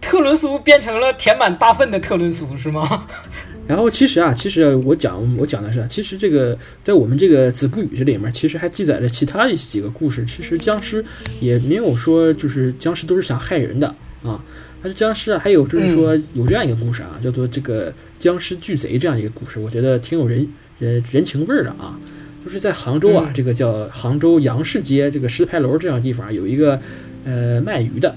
[0.00, 3.06] 特仑苏变成了填满大粪的特仑苏是吗？
[3.68, 10.24] 然后其实啊，其实我讲我讲的是啊，其实这个在我们这个子不语这里面，其实还记载了其他一几个故事。
[10.24, 11.04] 其实僵尸
[11.38, 14.42] 也没有说就是僵尸都是想害人的啊，
[14.82, 21.98] 但是僵尸啊，还有就是说有这样一个故事啊，叫做这个僵尸巨贼这样一个故事，我觉得挺有人人人情味儿的啊。
[22.42, 23.34] 就是在杭州啊，嗯。
[23.34, 26.80] 这个叫杭州杨市街这个石牌楼这样的地方啊有一个
[27.24, 28.16] 呃卖鱼的，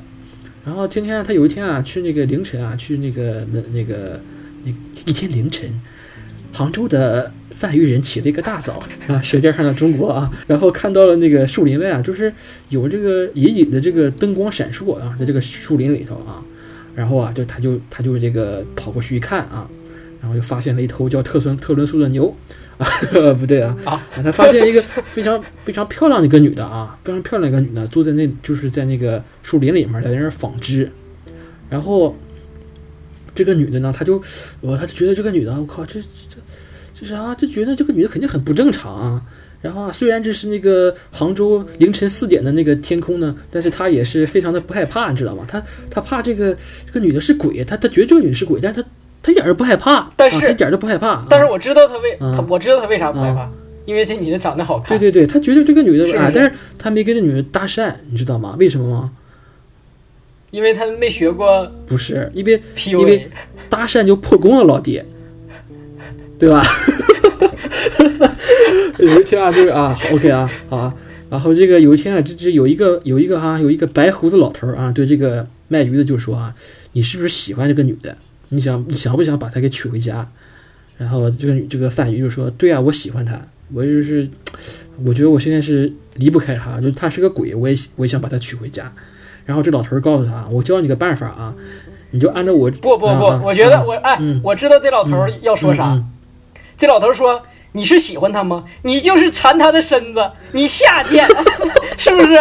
[0.66, 4.22] 然后天天他有一天啊去那个凌晨啊去那个那那个
[4.64, 4.72] 那
[5.05, 5.70] 一天凌晨，
[6.53, 8.76] 杭州的贩鱼人起了一个大早
[9.07, 12.32] 啊，《舌尖上的中国》啊，然后看到了那个树林外啊，就是
[12.70, 16.41] 有这个隐隐的这个灯光闪烁啊，在这个树林里头啊，
[16.96, 19.68] 然后啊，就他就他就这个跑过去一看啊，
[20.22, 22.36] 然后就发现了一头叫特伦特仑苏的牛
[22.78, 22.88] 啊，
[23.39, 24.82] 不对啊啊，他发现一个
[25.12, 30.91] 非常非常漂亮的一个女的啊，非常漂亮的一个女的坐在那就是在那个树林里面在那儿纺织，
[31.70, 32.16] 然后
[33.34, 34.22] 这个女的呢，他就
[34.62, 36.38] 我他就觉得这个女的，我靠，这这
[36.94, 37.34] 这啥？
[37.36, 39.22] 就觉得这个女的肯定很不正常啊。
[39.64, 45.43] 然后啊，虽然这是那个杭州凌晨四点的那个天空呢，但是他也是非常的不害怕，你知道吗？
[45.47, 46.55] 他他怕这个
[46.86, 48.88] 这个女的是鬼，他他觉得这个女的是鬼，但是他
[49.24, 51.07] 他一点儿都不害怕，但是一点儿都不害怕。
[51.07, 52.18] 啊但是我知道他为
[52.49, 53.49] 我知道他为啥不害怕，
[53.86, 54.99] 因为这女的长得好看。
[54.99, 58.55] 对对对，他觉得这个女的啊，但是他没跟这女的搭讪，你知道吗？
[58.59, 59.11] 为什么吗？
[60.51, 63.28] 因为他没学过不是，因为因为
[63.70, 65.01] 搭讪就破功了，老弟，
[66.38, 66.61] 对吧？
[69.00, 70.94] 有一天啊，就是啊好，OK 啊，好啊。
[71.30, 76.54] 然后这个有一天啊，这这有一个有一个哈、有一个白胡子老头儿啊，对这个卖鱼的就说啊，
[76.91, 78.16] 你是不是喜欢这个女的？
[78.50, 80.30] 你想你想不想把她给娶回家？
[80.98, 83.41] 然后这个这个贩鱼就说，对啊，我喜欢她，
[83.74, 84.30] 我就是
[85.04, 88.94] 我觉得我现在是离不开她，就是她是个鬼，我也我也想把她娶回家。
[89.46, 91.54] 然后这老头儿告诉他，我教你个办法啊，
[92.12, 95.94] 你就按照我不不不啊，我觉得啊我哎嗯，我知道这老头儿要说啥。
[95.94, 96.10] 嗯
[96.76, 97.39] 这老头儿说
[97.74, 98.64] ：“你是喜欢他吗？
[98.84, 101.28] 你就是馋他的身子，你下贱，
[101.98, 102.34] 是不是？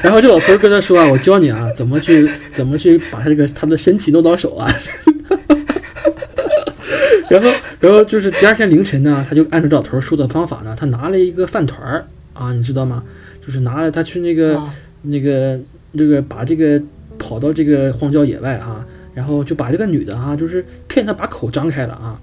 [0.00, 4.70] 然后这老头儿跟他说啊，我教你啊，怎么去怎么去把他这个他的身体弄到手啊。
[7.28, 7.50] 然后，
[7.80, 13.02] 然后就是第二天凌晨呢，他就按照这老头儿说的方法呢，他拿了一个饭团儿啊，你知道吗？
[13.44, 15.58] 就是拿了他去那个、啊那个
[15.92, 16.80] 那个把这个
[17.18, 18.84] 跑到这个荒郊野外啊，
[19.14, 22.18] 然后就把这个女的啊、就是骗他把口张开了啊，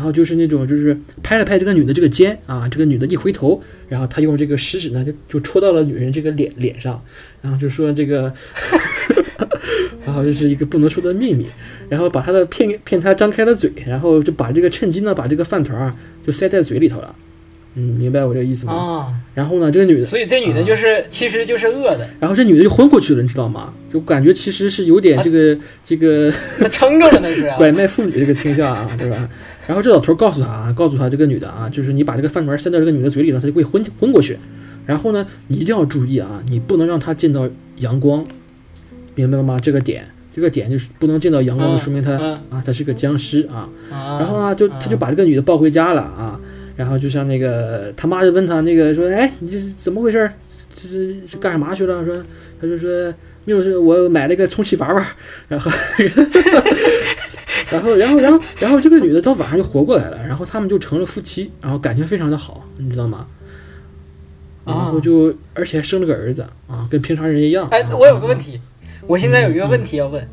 [0.00, 7.04] 然后就是那种就是拍了拍这个女的这个肩啊，这个女的一回头，然后他用这个食指呢就就戳到了女人这个脸脸上，
[7.42, 8.32] 然后就说这个，
[10.06, 11.46] 然后这是一个不能说的秘密，
[11.90, 15.94] 然后把他的骗骗他张开了嘴，然后就把这个趁机呢把这个饭团啊
[16.26, 17.14] 就塞在嘴里头了，
[17.74, 18.72] 嗯，明白我这个意思吗？
[18.72, 23.74] 啊，然后呢，这个女的，所以这女的就是、其实就是饿的，然后这女的就昏过去了，你知道吗？
[23.90, 27.56] 就感觉其实是有点这个、这个她撑着了那是、啊。
[27.58, 29.28] 拐卖妇女这个倾向啊，对吧？
[29.70, 34.36] 然后这老头告诉他啊，告诉他这个女的啊，就是你把这个饭团塞到这个女的嘴里呢，她就会昏昏过去。
[34.84, 38.26] 然后呢，你一定要注意啊，你不能让她见到阳光，
[39.14, 39.56] 明白了吗？
[39.62, 43.68] 这个点，这个点就是不能见到阳光，嗯就说明她、嗯啊，她是个僵尸啊。
[43.92, 46.40] 啊然后啊，就他就把这个女的抱回家了啊。
[46.74, 50.32] 然后就像那个他妈就问他那个说，哎，你这是怎么回事儿？
[50.74, 52.04] 这是是干什么去了？
[52.04, 52.20] 说
[52.60, 53.14] 他就说
[53.44, 55.06] 没有事，我买了一个充气娃娃。
[55.46, 55.70] 然后
[57.70, 63.26] 然后然后然后然后这个女的到晚上就活过来了，然后他们就成了夫妻，然后感情非常的好，你知道吗？
[64.64, 67.66] 然后就而且还生了个儿子啊，跟平常人一样。
[67.70, 68.60] 哎啊，我有个问题，
[69.06, 70.28] 我现在有一个问题要问，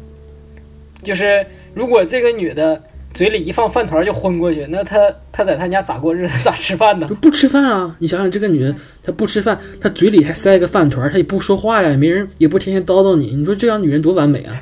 [1.01, 2.83] 就是如果这个女的
[3.13, 7.15] 嘴里一放饭团就昏过去，那她她在她家咋过日子，咋吃饭呢就？
[7.15, 7.95] 不吃饭啊！
[7.99, 14.61] 你想想，这个女人她不吃饭，她嘴里还塞一个饭团，她也不说话呀，也没人也不天天叨叨你，你说这样女人多完美啊，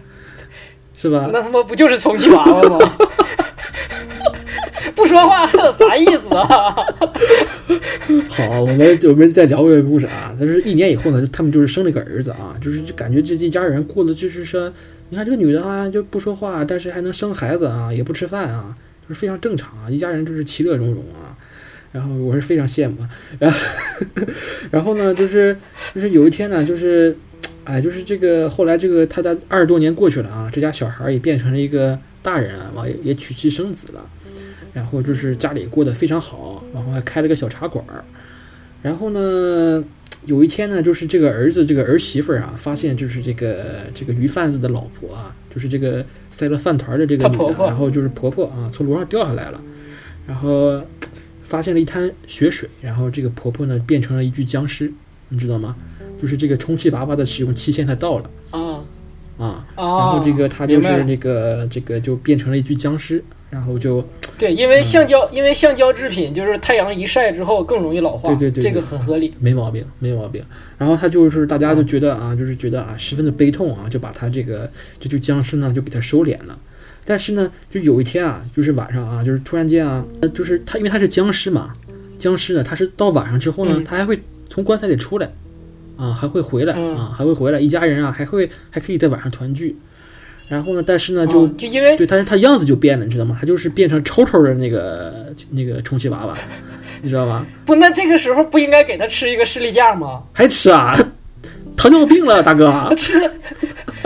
[0.98, 1.30] 是吧？
[1.32, 2.80] 那他妈不就是充气娃娃吗？
[4.96, 6.48] 不说话还有啥意思啊？
[8.30, 10.34] 好，我们我们再聊这个故事啊。
[10.40, 14.72] 但是一年以后呢，他们就是生了个儿子啊，就是就感觉这一家人过得就是说，
[15.10, 18.74] 你看这个女的啊就不说话，但是还能生孩子啊，也不吃饭啊，
[19.08, 21.36] 就是非常正常啊，一家人就是其乐融融啊。
[21.92, 23.58] 然后我是非常羡慕啊，然后
[24.72, 25.56] 然后呢，就是
[25.94, 27.18] 就是有一天呢，就是
[27.66, 34.06] 哎，就是这个后来这个他家二十多年过去了啊，这家小孩儿也变成了一个大人啊，完也也娶妻生子了。
[34.72, 38.04] 然后就是家里过得非常好，然后还开了个小茶馆儿。
[38.82, 39.84] 然后呢，
[40.26, 49.62] 有一天呢，就是这个儿子这个儿媳妇儿啊，发现就是这个这个鱼贩子的老婆啊，就是这个塞了饭团儿的这个女的，婆婆然后就是婆婆啊，从楼上掉下来了，
[50.28, 50.84] 然后
[51.44, 54.92] 发现了一滩血水，然后这个婆婆呢变成了一具僵尸，
[55.30, 55.76] 你知道吗？
[56.22, 58.80] 就是这个充气娃娃的使用期限它到了啊
[59.38, 59.84] 啊，啊！
[59.84, 64.02] 然后这个它就是那个这个就变成了一具僵尸，然后就
[64.38, 69.34] 对，因为橡胶，因为橡胶制品就是太阳一晒之后更容易老化，对对对对这个很合理。
[69.40, 70.42] 没毛病，没毛病。
[70.78, 76.58] 然后他就是大家就觉得啊，就是觉得啊，十分的悲痛啊，就把他这个这具僵尸呢就给他收敛了。
[77.04, 81.74] 但是呢，就有一天啊，就是晚上啊，就是突然间啊，呃就是他因为他是僵尸嘛，
[82.18, 84.18] 僵尸呢他是到晚上之后呢，嗯他还会
[84.50, 85.30] 从棺材里出来，
[85.98, 89.76] 啊，还会回来嗯啊，还会回来，一家人啊还会还可以在晚上团聚。
[90.48, 93.36] 然后呢，但是呢，就、哦就因为对他他样子就变了，你知道吗？
[93.40, 96.38] 他就是变成丑丑的那个那个充气娃娃，
[97.02, 97.46] 你知道吧？
[97.66, 100.22] 不，那这个时候不应该给他吃一个士力架吗？
[100.34, 100.94] 还吃啊？
[101.76, 102.96] 糖尿病了，大哥他！
[102.96, 103.32] 吃了，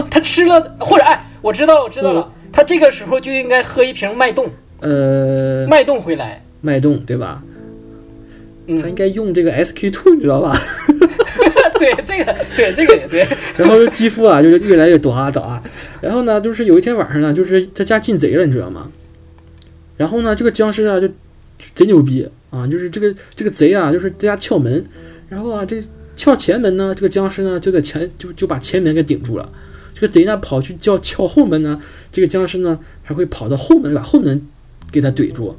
[0.10, 6.44] 他吃了，或者哎，我知道了，我知道了，他这个时候就应该喝一瓶脉动，呃，脉动回来。
[6.62, 7.44] 脉动对吧？
[8.68, 10.54] 他应嗯，该用这个 SK two，你知道吧？
[11.80, 13.26] 对，这个，对，这个也对。
[13.58, 15.64] 然后肌肤啊，就是越来越短啊短啊。
[16.02, 18.92] 然后呢，就是有一天晚上呢，就是他家进贼了，你知道吗？
[19.98, 21.08] 然后呢，这个僵尸啊就
[21.74, 24.86] 贼牛逼啊，就是这个这个贼啊，就是在家撬门，
[25.30, 25.82] 然后啊，这
[26.16, 29.50] 撬前门呢，这个僵尸呢就在前就就把前门给顶住了。
[29.94, 34.42] 这个贼呢跑去叫撬后门呢，这个僵尸呢还会跑到后门把后门
[34.92, 35.56] 给他怼住。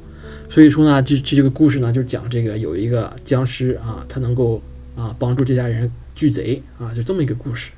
[0.49, 4.61] 所以说呢，这这这个故事呢，就讲这个有一个僵尸啊，他能够
[4.95, 7.71] 啊帮助这家人拒贼啊，就这么一个故事。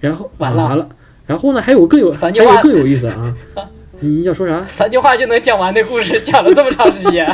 [0.00, 0.88] 然后完了啊、完了，
[1.26, 3.34] 然后呢还有更有还有更有意思的啊，
[4.00, 4.64] 你要说啥？
[4.68, 7.26] 三句话就能讲完的故事，讲了这么长时间，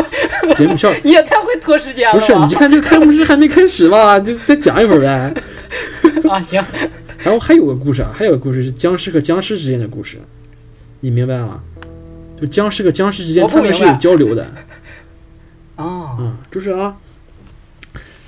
[0.56, 2.14] 节目效你 也太会拖时间了？
[2.14, 5.34] 不是，你就看这个开幕式还没开始嘛，就再讲一会儿呗。
[6.28, 6.64] 啊，行，
[7.18, 10.18] 然后还有个故事啊，还有个故事是僵尸和僵尸之间的故事，
[11.00, 11.60] 你明白吗？
[12.40, 14.44] 就僵尸和僵尸之间他们是有交流的
[15.76, 16.96] 啊，嗯，就是啊，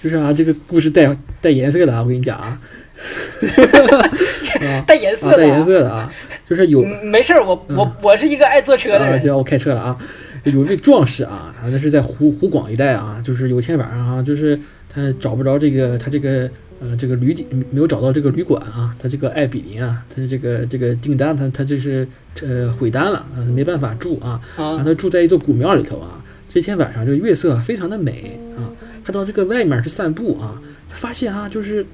[0.06, 2.60] 就是啊，这个故事带带颜色的啊，我跟你讲啊，
[3.90, 6.12] 啊啊带带颜色的，颜色的啊，
[6.48, 9.20] 就是有嗯没事儿，我我我是一个爱坐车的啊，人。
[9.20, 9.98] 就，让我开车了啊。
[10.44, 14.56] 有一位壮士啊，啊，那是在湖湖广一带啊，就是有一天晚上啊、就是
[14.88, 16.48] 他找不着这个他这个
[16.78, 22.06] 呃这个旅店没有找到这个旅馆啊，他这个艾比林啊，他这个这个订单他他就是
[22.42, 26.22] 呃毁单了啊，没办法住啊，让啊他住在一座古庙里头啊。
[26.48, 28.70] 这天晚上这个月色非常的美啊，
[29.06, 31.86] 他到这个外面去散步啊，发现啊就是，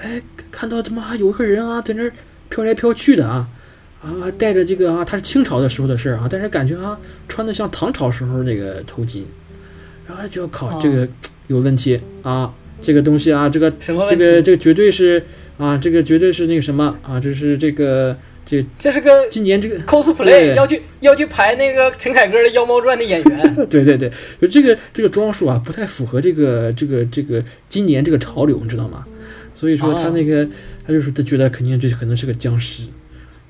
[0.00, 2.10] 哎看到他妈有个人啊在那儿
[2.48, 3.46] 飘来飘去的啊。
[4.02, 6.96] 啊，带着这个啊，他是清朝的时候的事儿啊，但是感觉啊，
[7.26, 9.24] 穿的像唐朝时候那个头巾，
[10.06, 11.08] 然后就要靠哦这个
[11.48, 13.70] 有问题啊，这个东西啊，这个？
[13.80, 15.22] 这个这个绝对是
[15.58, 18.16] 啊，这个绝对是那个什么啊，这是这个
[18.46, 24.08] 这这是个今年这个 cosplay 要去要去排那个陈凯歌的《妖猫传》的演员 对对对，
[24.40, 29.04] 就这个这个装束啊，不太符合这个这个这个今年这个潮流，你知道吗？
[29.52, 30.48] 所以说他哦那个、
[30.86, 32.88] 他就说他觉得肯定这可能是个僵尸，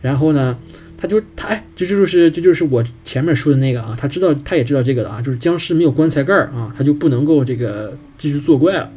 [0.01, 0.57] 然后呢，
[0.97, 8.90] 他就他哎，这就是这就是我前面说的那个啊，他知道他也知道这个的啊，就是僵尸没有棺材盖儿啊，他就不能够这个继续作怪了。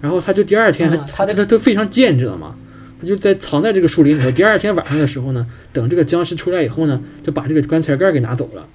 [0.00, 2.56] 然后他就第二天他、啊他的他他非常贱，你知道吗？
[3.00, 4.30] 他就在藏在这个树林里头。
[4.30, 8.66] 第二天晚上的时候呢，等这个僵尸出来以后呢，就把这个棺材盖给拿走了。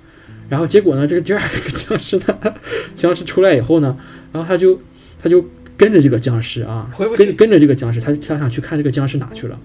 [0.49, 2.53] 然后结果呢，这个第二个僵尸呢，
[2.93, 3.97] 僵尸出来以后呢，
[4.31, 4.79] 然后他就
[5.21, 5.45] 他就
[5.77, 9.59] 跟着这个僵尸啊跟跟着这个僵尸，他他想去看这个僵尸哪去了。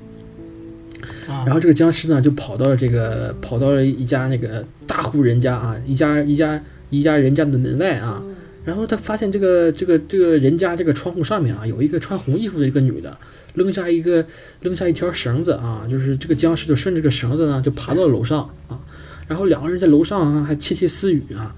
[1.29, 8.23] 啊然后这个僵尸呢，就跑到了这个跑到了一家那个大户人家啊，一家一家一家人家的门外啊。
[8.63, 13.17] 然后他发现这个这个这个人家这个窗户上面啊，有一个穿红衣服的一个女的，
[13.55, 14.25] 扔下一个
[14.61, 18.79] 扔下一条绳子啊，就是这个僵尸就顺着这个绳子呢，就爬到了楼上啊。
[19.27, 21.55] 然后两个人在楼上啊还窃窃私语啊，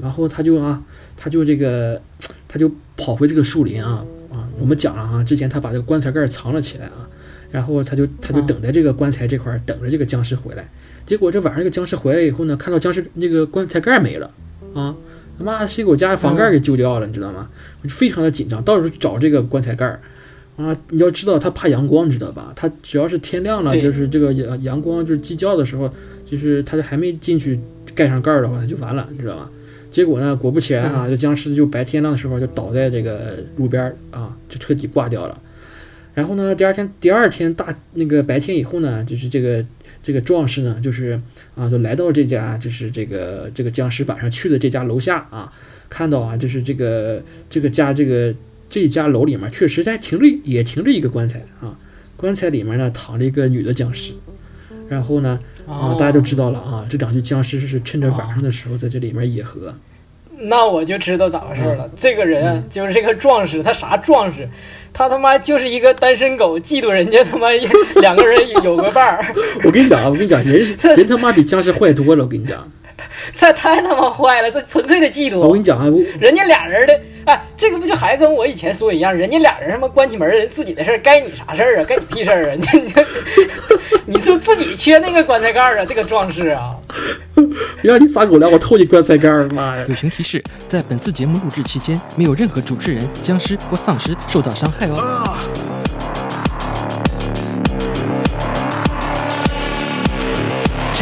[0.00, 0.82] 然后他就啊
[1.16, 2.00] 他就这个
[2.46, 7.08] 他就跑回这个树林啊啊，我们讲了啊，之前他把这个棺材盖藏了起来啊。
[7.50, 10.68] 然后他就他就等在这个棺材这块儿等着这个僵尸回来，
[11.06, 14.28] 结果这晚上这个僵尸回来以后呢，看到僵尸那个棺材盖没了
[14.74, 14.92] 啊，
[15.38, 17.48] 他妈谁给我家房盖给揪掉了，你知道吗？
[17.80, 20.00] 我就非常的紧张，到处去找这个棺材盖儿
[20.56, 20.76] 啊。
[20.90, 22.52] 你要知道他怕阳光，你知道吧？
[22.54, 25.92] 他只要是天亮了，就是这个阳阳光就是鸡叫的时候，
[26.24, 27.58] 就是他还没进去
[27.94, 29.50] 盖上盖儿的话，它就完了，你知道吧？
[29.90, 35.40] 结果呢，果不其然啊，这僵尸就白天亮的时候就倒在这个路边儿啊，就彻底挂掉了。
[36.14, 39.64] 然后呢，第二天第二天大那个白天以后呢，就是这个
[40.02, 41.20] 这个壮士呢，就是
[41.54, 45.52] 啊，就来到这家就是这个这个僵尸晚上去的这家楼下啊，
[45.88, 48.34] 看到啊，就是这个这个家这个
[48.74, 51.78] 这家楼里面确实还停着也停着一个棺材啊，
[52.16, 54.12] 棺材里面呢躺着一个女的僵尸。
[54.88, 59.72] 然后呢，啊，大家都知道了啊，这两具僵尸是趁着晚上的时候在这里面野合。
[60.36, 61.90] 那我就知道咋回事嗯了。
[61.94, 64.48] 这个人就是这个壮士，他啥壮士？
[64.92, 67.50] 他他妈就是一个单身狗，嫉妒人家他妈
[68.00, 69.24] 两个人有个伴儿，
[69.62, 70.60] 我跟你讲啊，我跟你讲，人
[70.96, 72.24] 人他妈比僵尸坏多了。
[72.24, 72.68] 我跟你讲，
[73.34, 75.38] 这太他妈坏了，这纯粹的嫉妒。
[75.38, 75.84] 我跟你讲啊，
[76.20, 79.14] 人家俩人的，哎，这个不就还跟我以前说一样？
[79.14, 81.84] 人家俩人他妈关起门，人自己的事儿，该你啥事儿啊？
[81.88, 82.54] 该你屁事儿啊？
[82.54, 82.92] 你你
[84.06, 85.84] 你是不是自己缺那个棺材盖儿啊？
[85.86, 86.70] 这个壮士啊！
[87.82, 89.84] 让你撒狗粮，我偷你棺材盖儿，妈呀！
[89.88, 95.36] 友情提示：在本次节目录制期间，没有任何主持人、僵尸或丧尸受到伤害哦。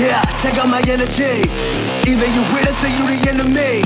[0.01, 1.45] Yeah, check out my energy.
[2.09, 3.84] Either you with us or you the enemy.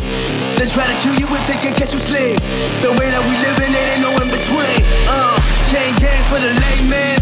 [0.54, 2.38] They try to kill you if they can catch you sleep.
[2.78, 4.80] The way that we living, it ain't no in between.
[5.10, 5.34] Uh,
[5.66, 7.18] chain gang for the layman.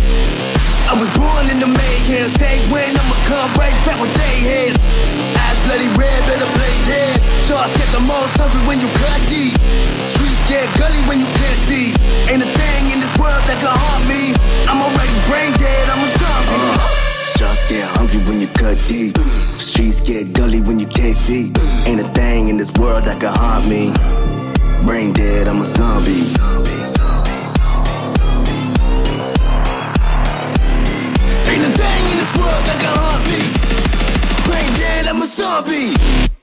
[0.84, 2.28] I was born in the mayhem.
[2.36, 4.84] Say when I'ma come right back with they heads.
[5.32, 7.16] Eyes bloody red, better play dead.
[7.48, 9.56] Sharks get the most hungry when you cut deep.
[10.04, 11.96] Streets get gully when you can't see.
[12.28, 14.36] Ain't a thing in this world that can harm me.
[14.68, 16.68] I'm already brain dead, I'm a zombie.
[16.68, 17.03] Uh,
[17.44, 19.16] sharks get hungry when you cut deep.
[19.58, 21.52] Streets get gully when you can't see.
[21.86, 23.92] Ain't a thing in this world that can harm me.
[24.86, 26.24] Brain dead, I'm a zombie.
[31.50, 33.42] Ain't a thing in this world that can harm me.
[34.46, 36.33] Brain dead, I'm a zombie.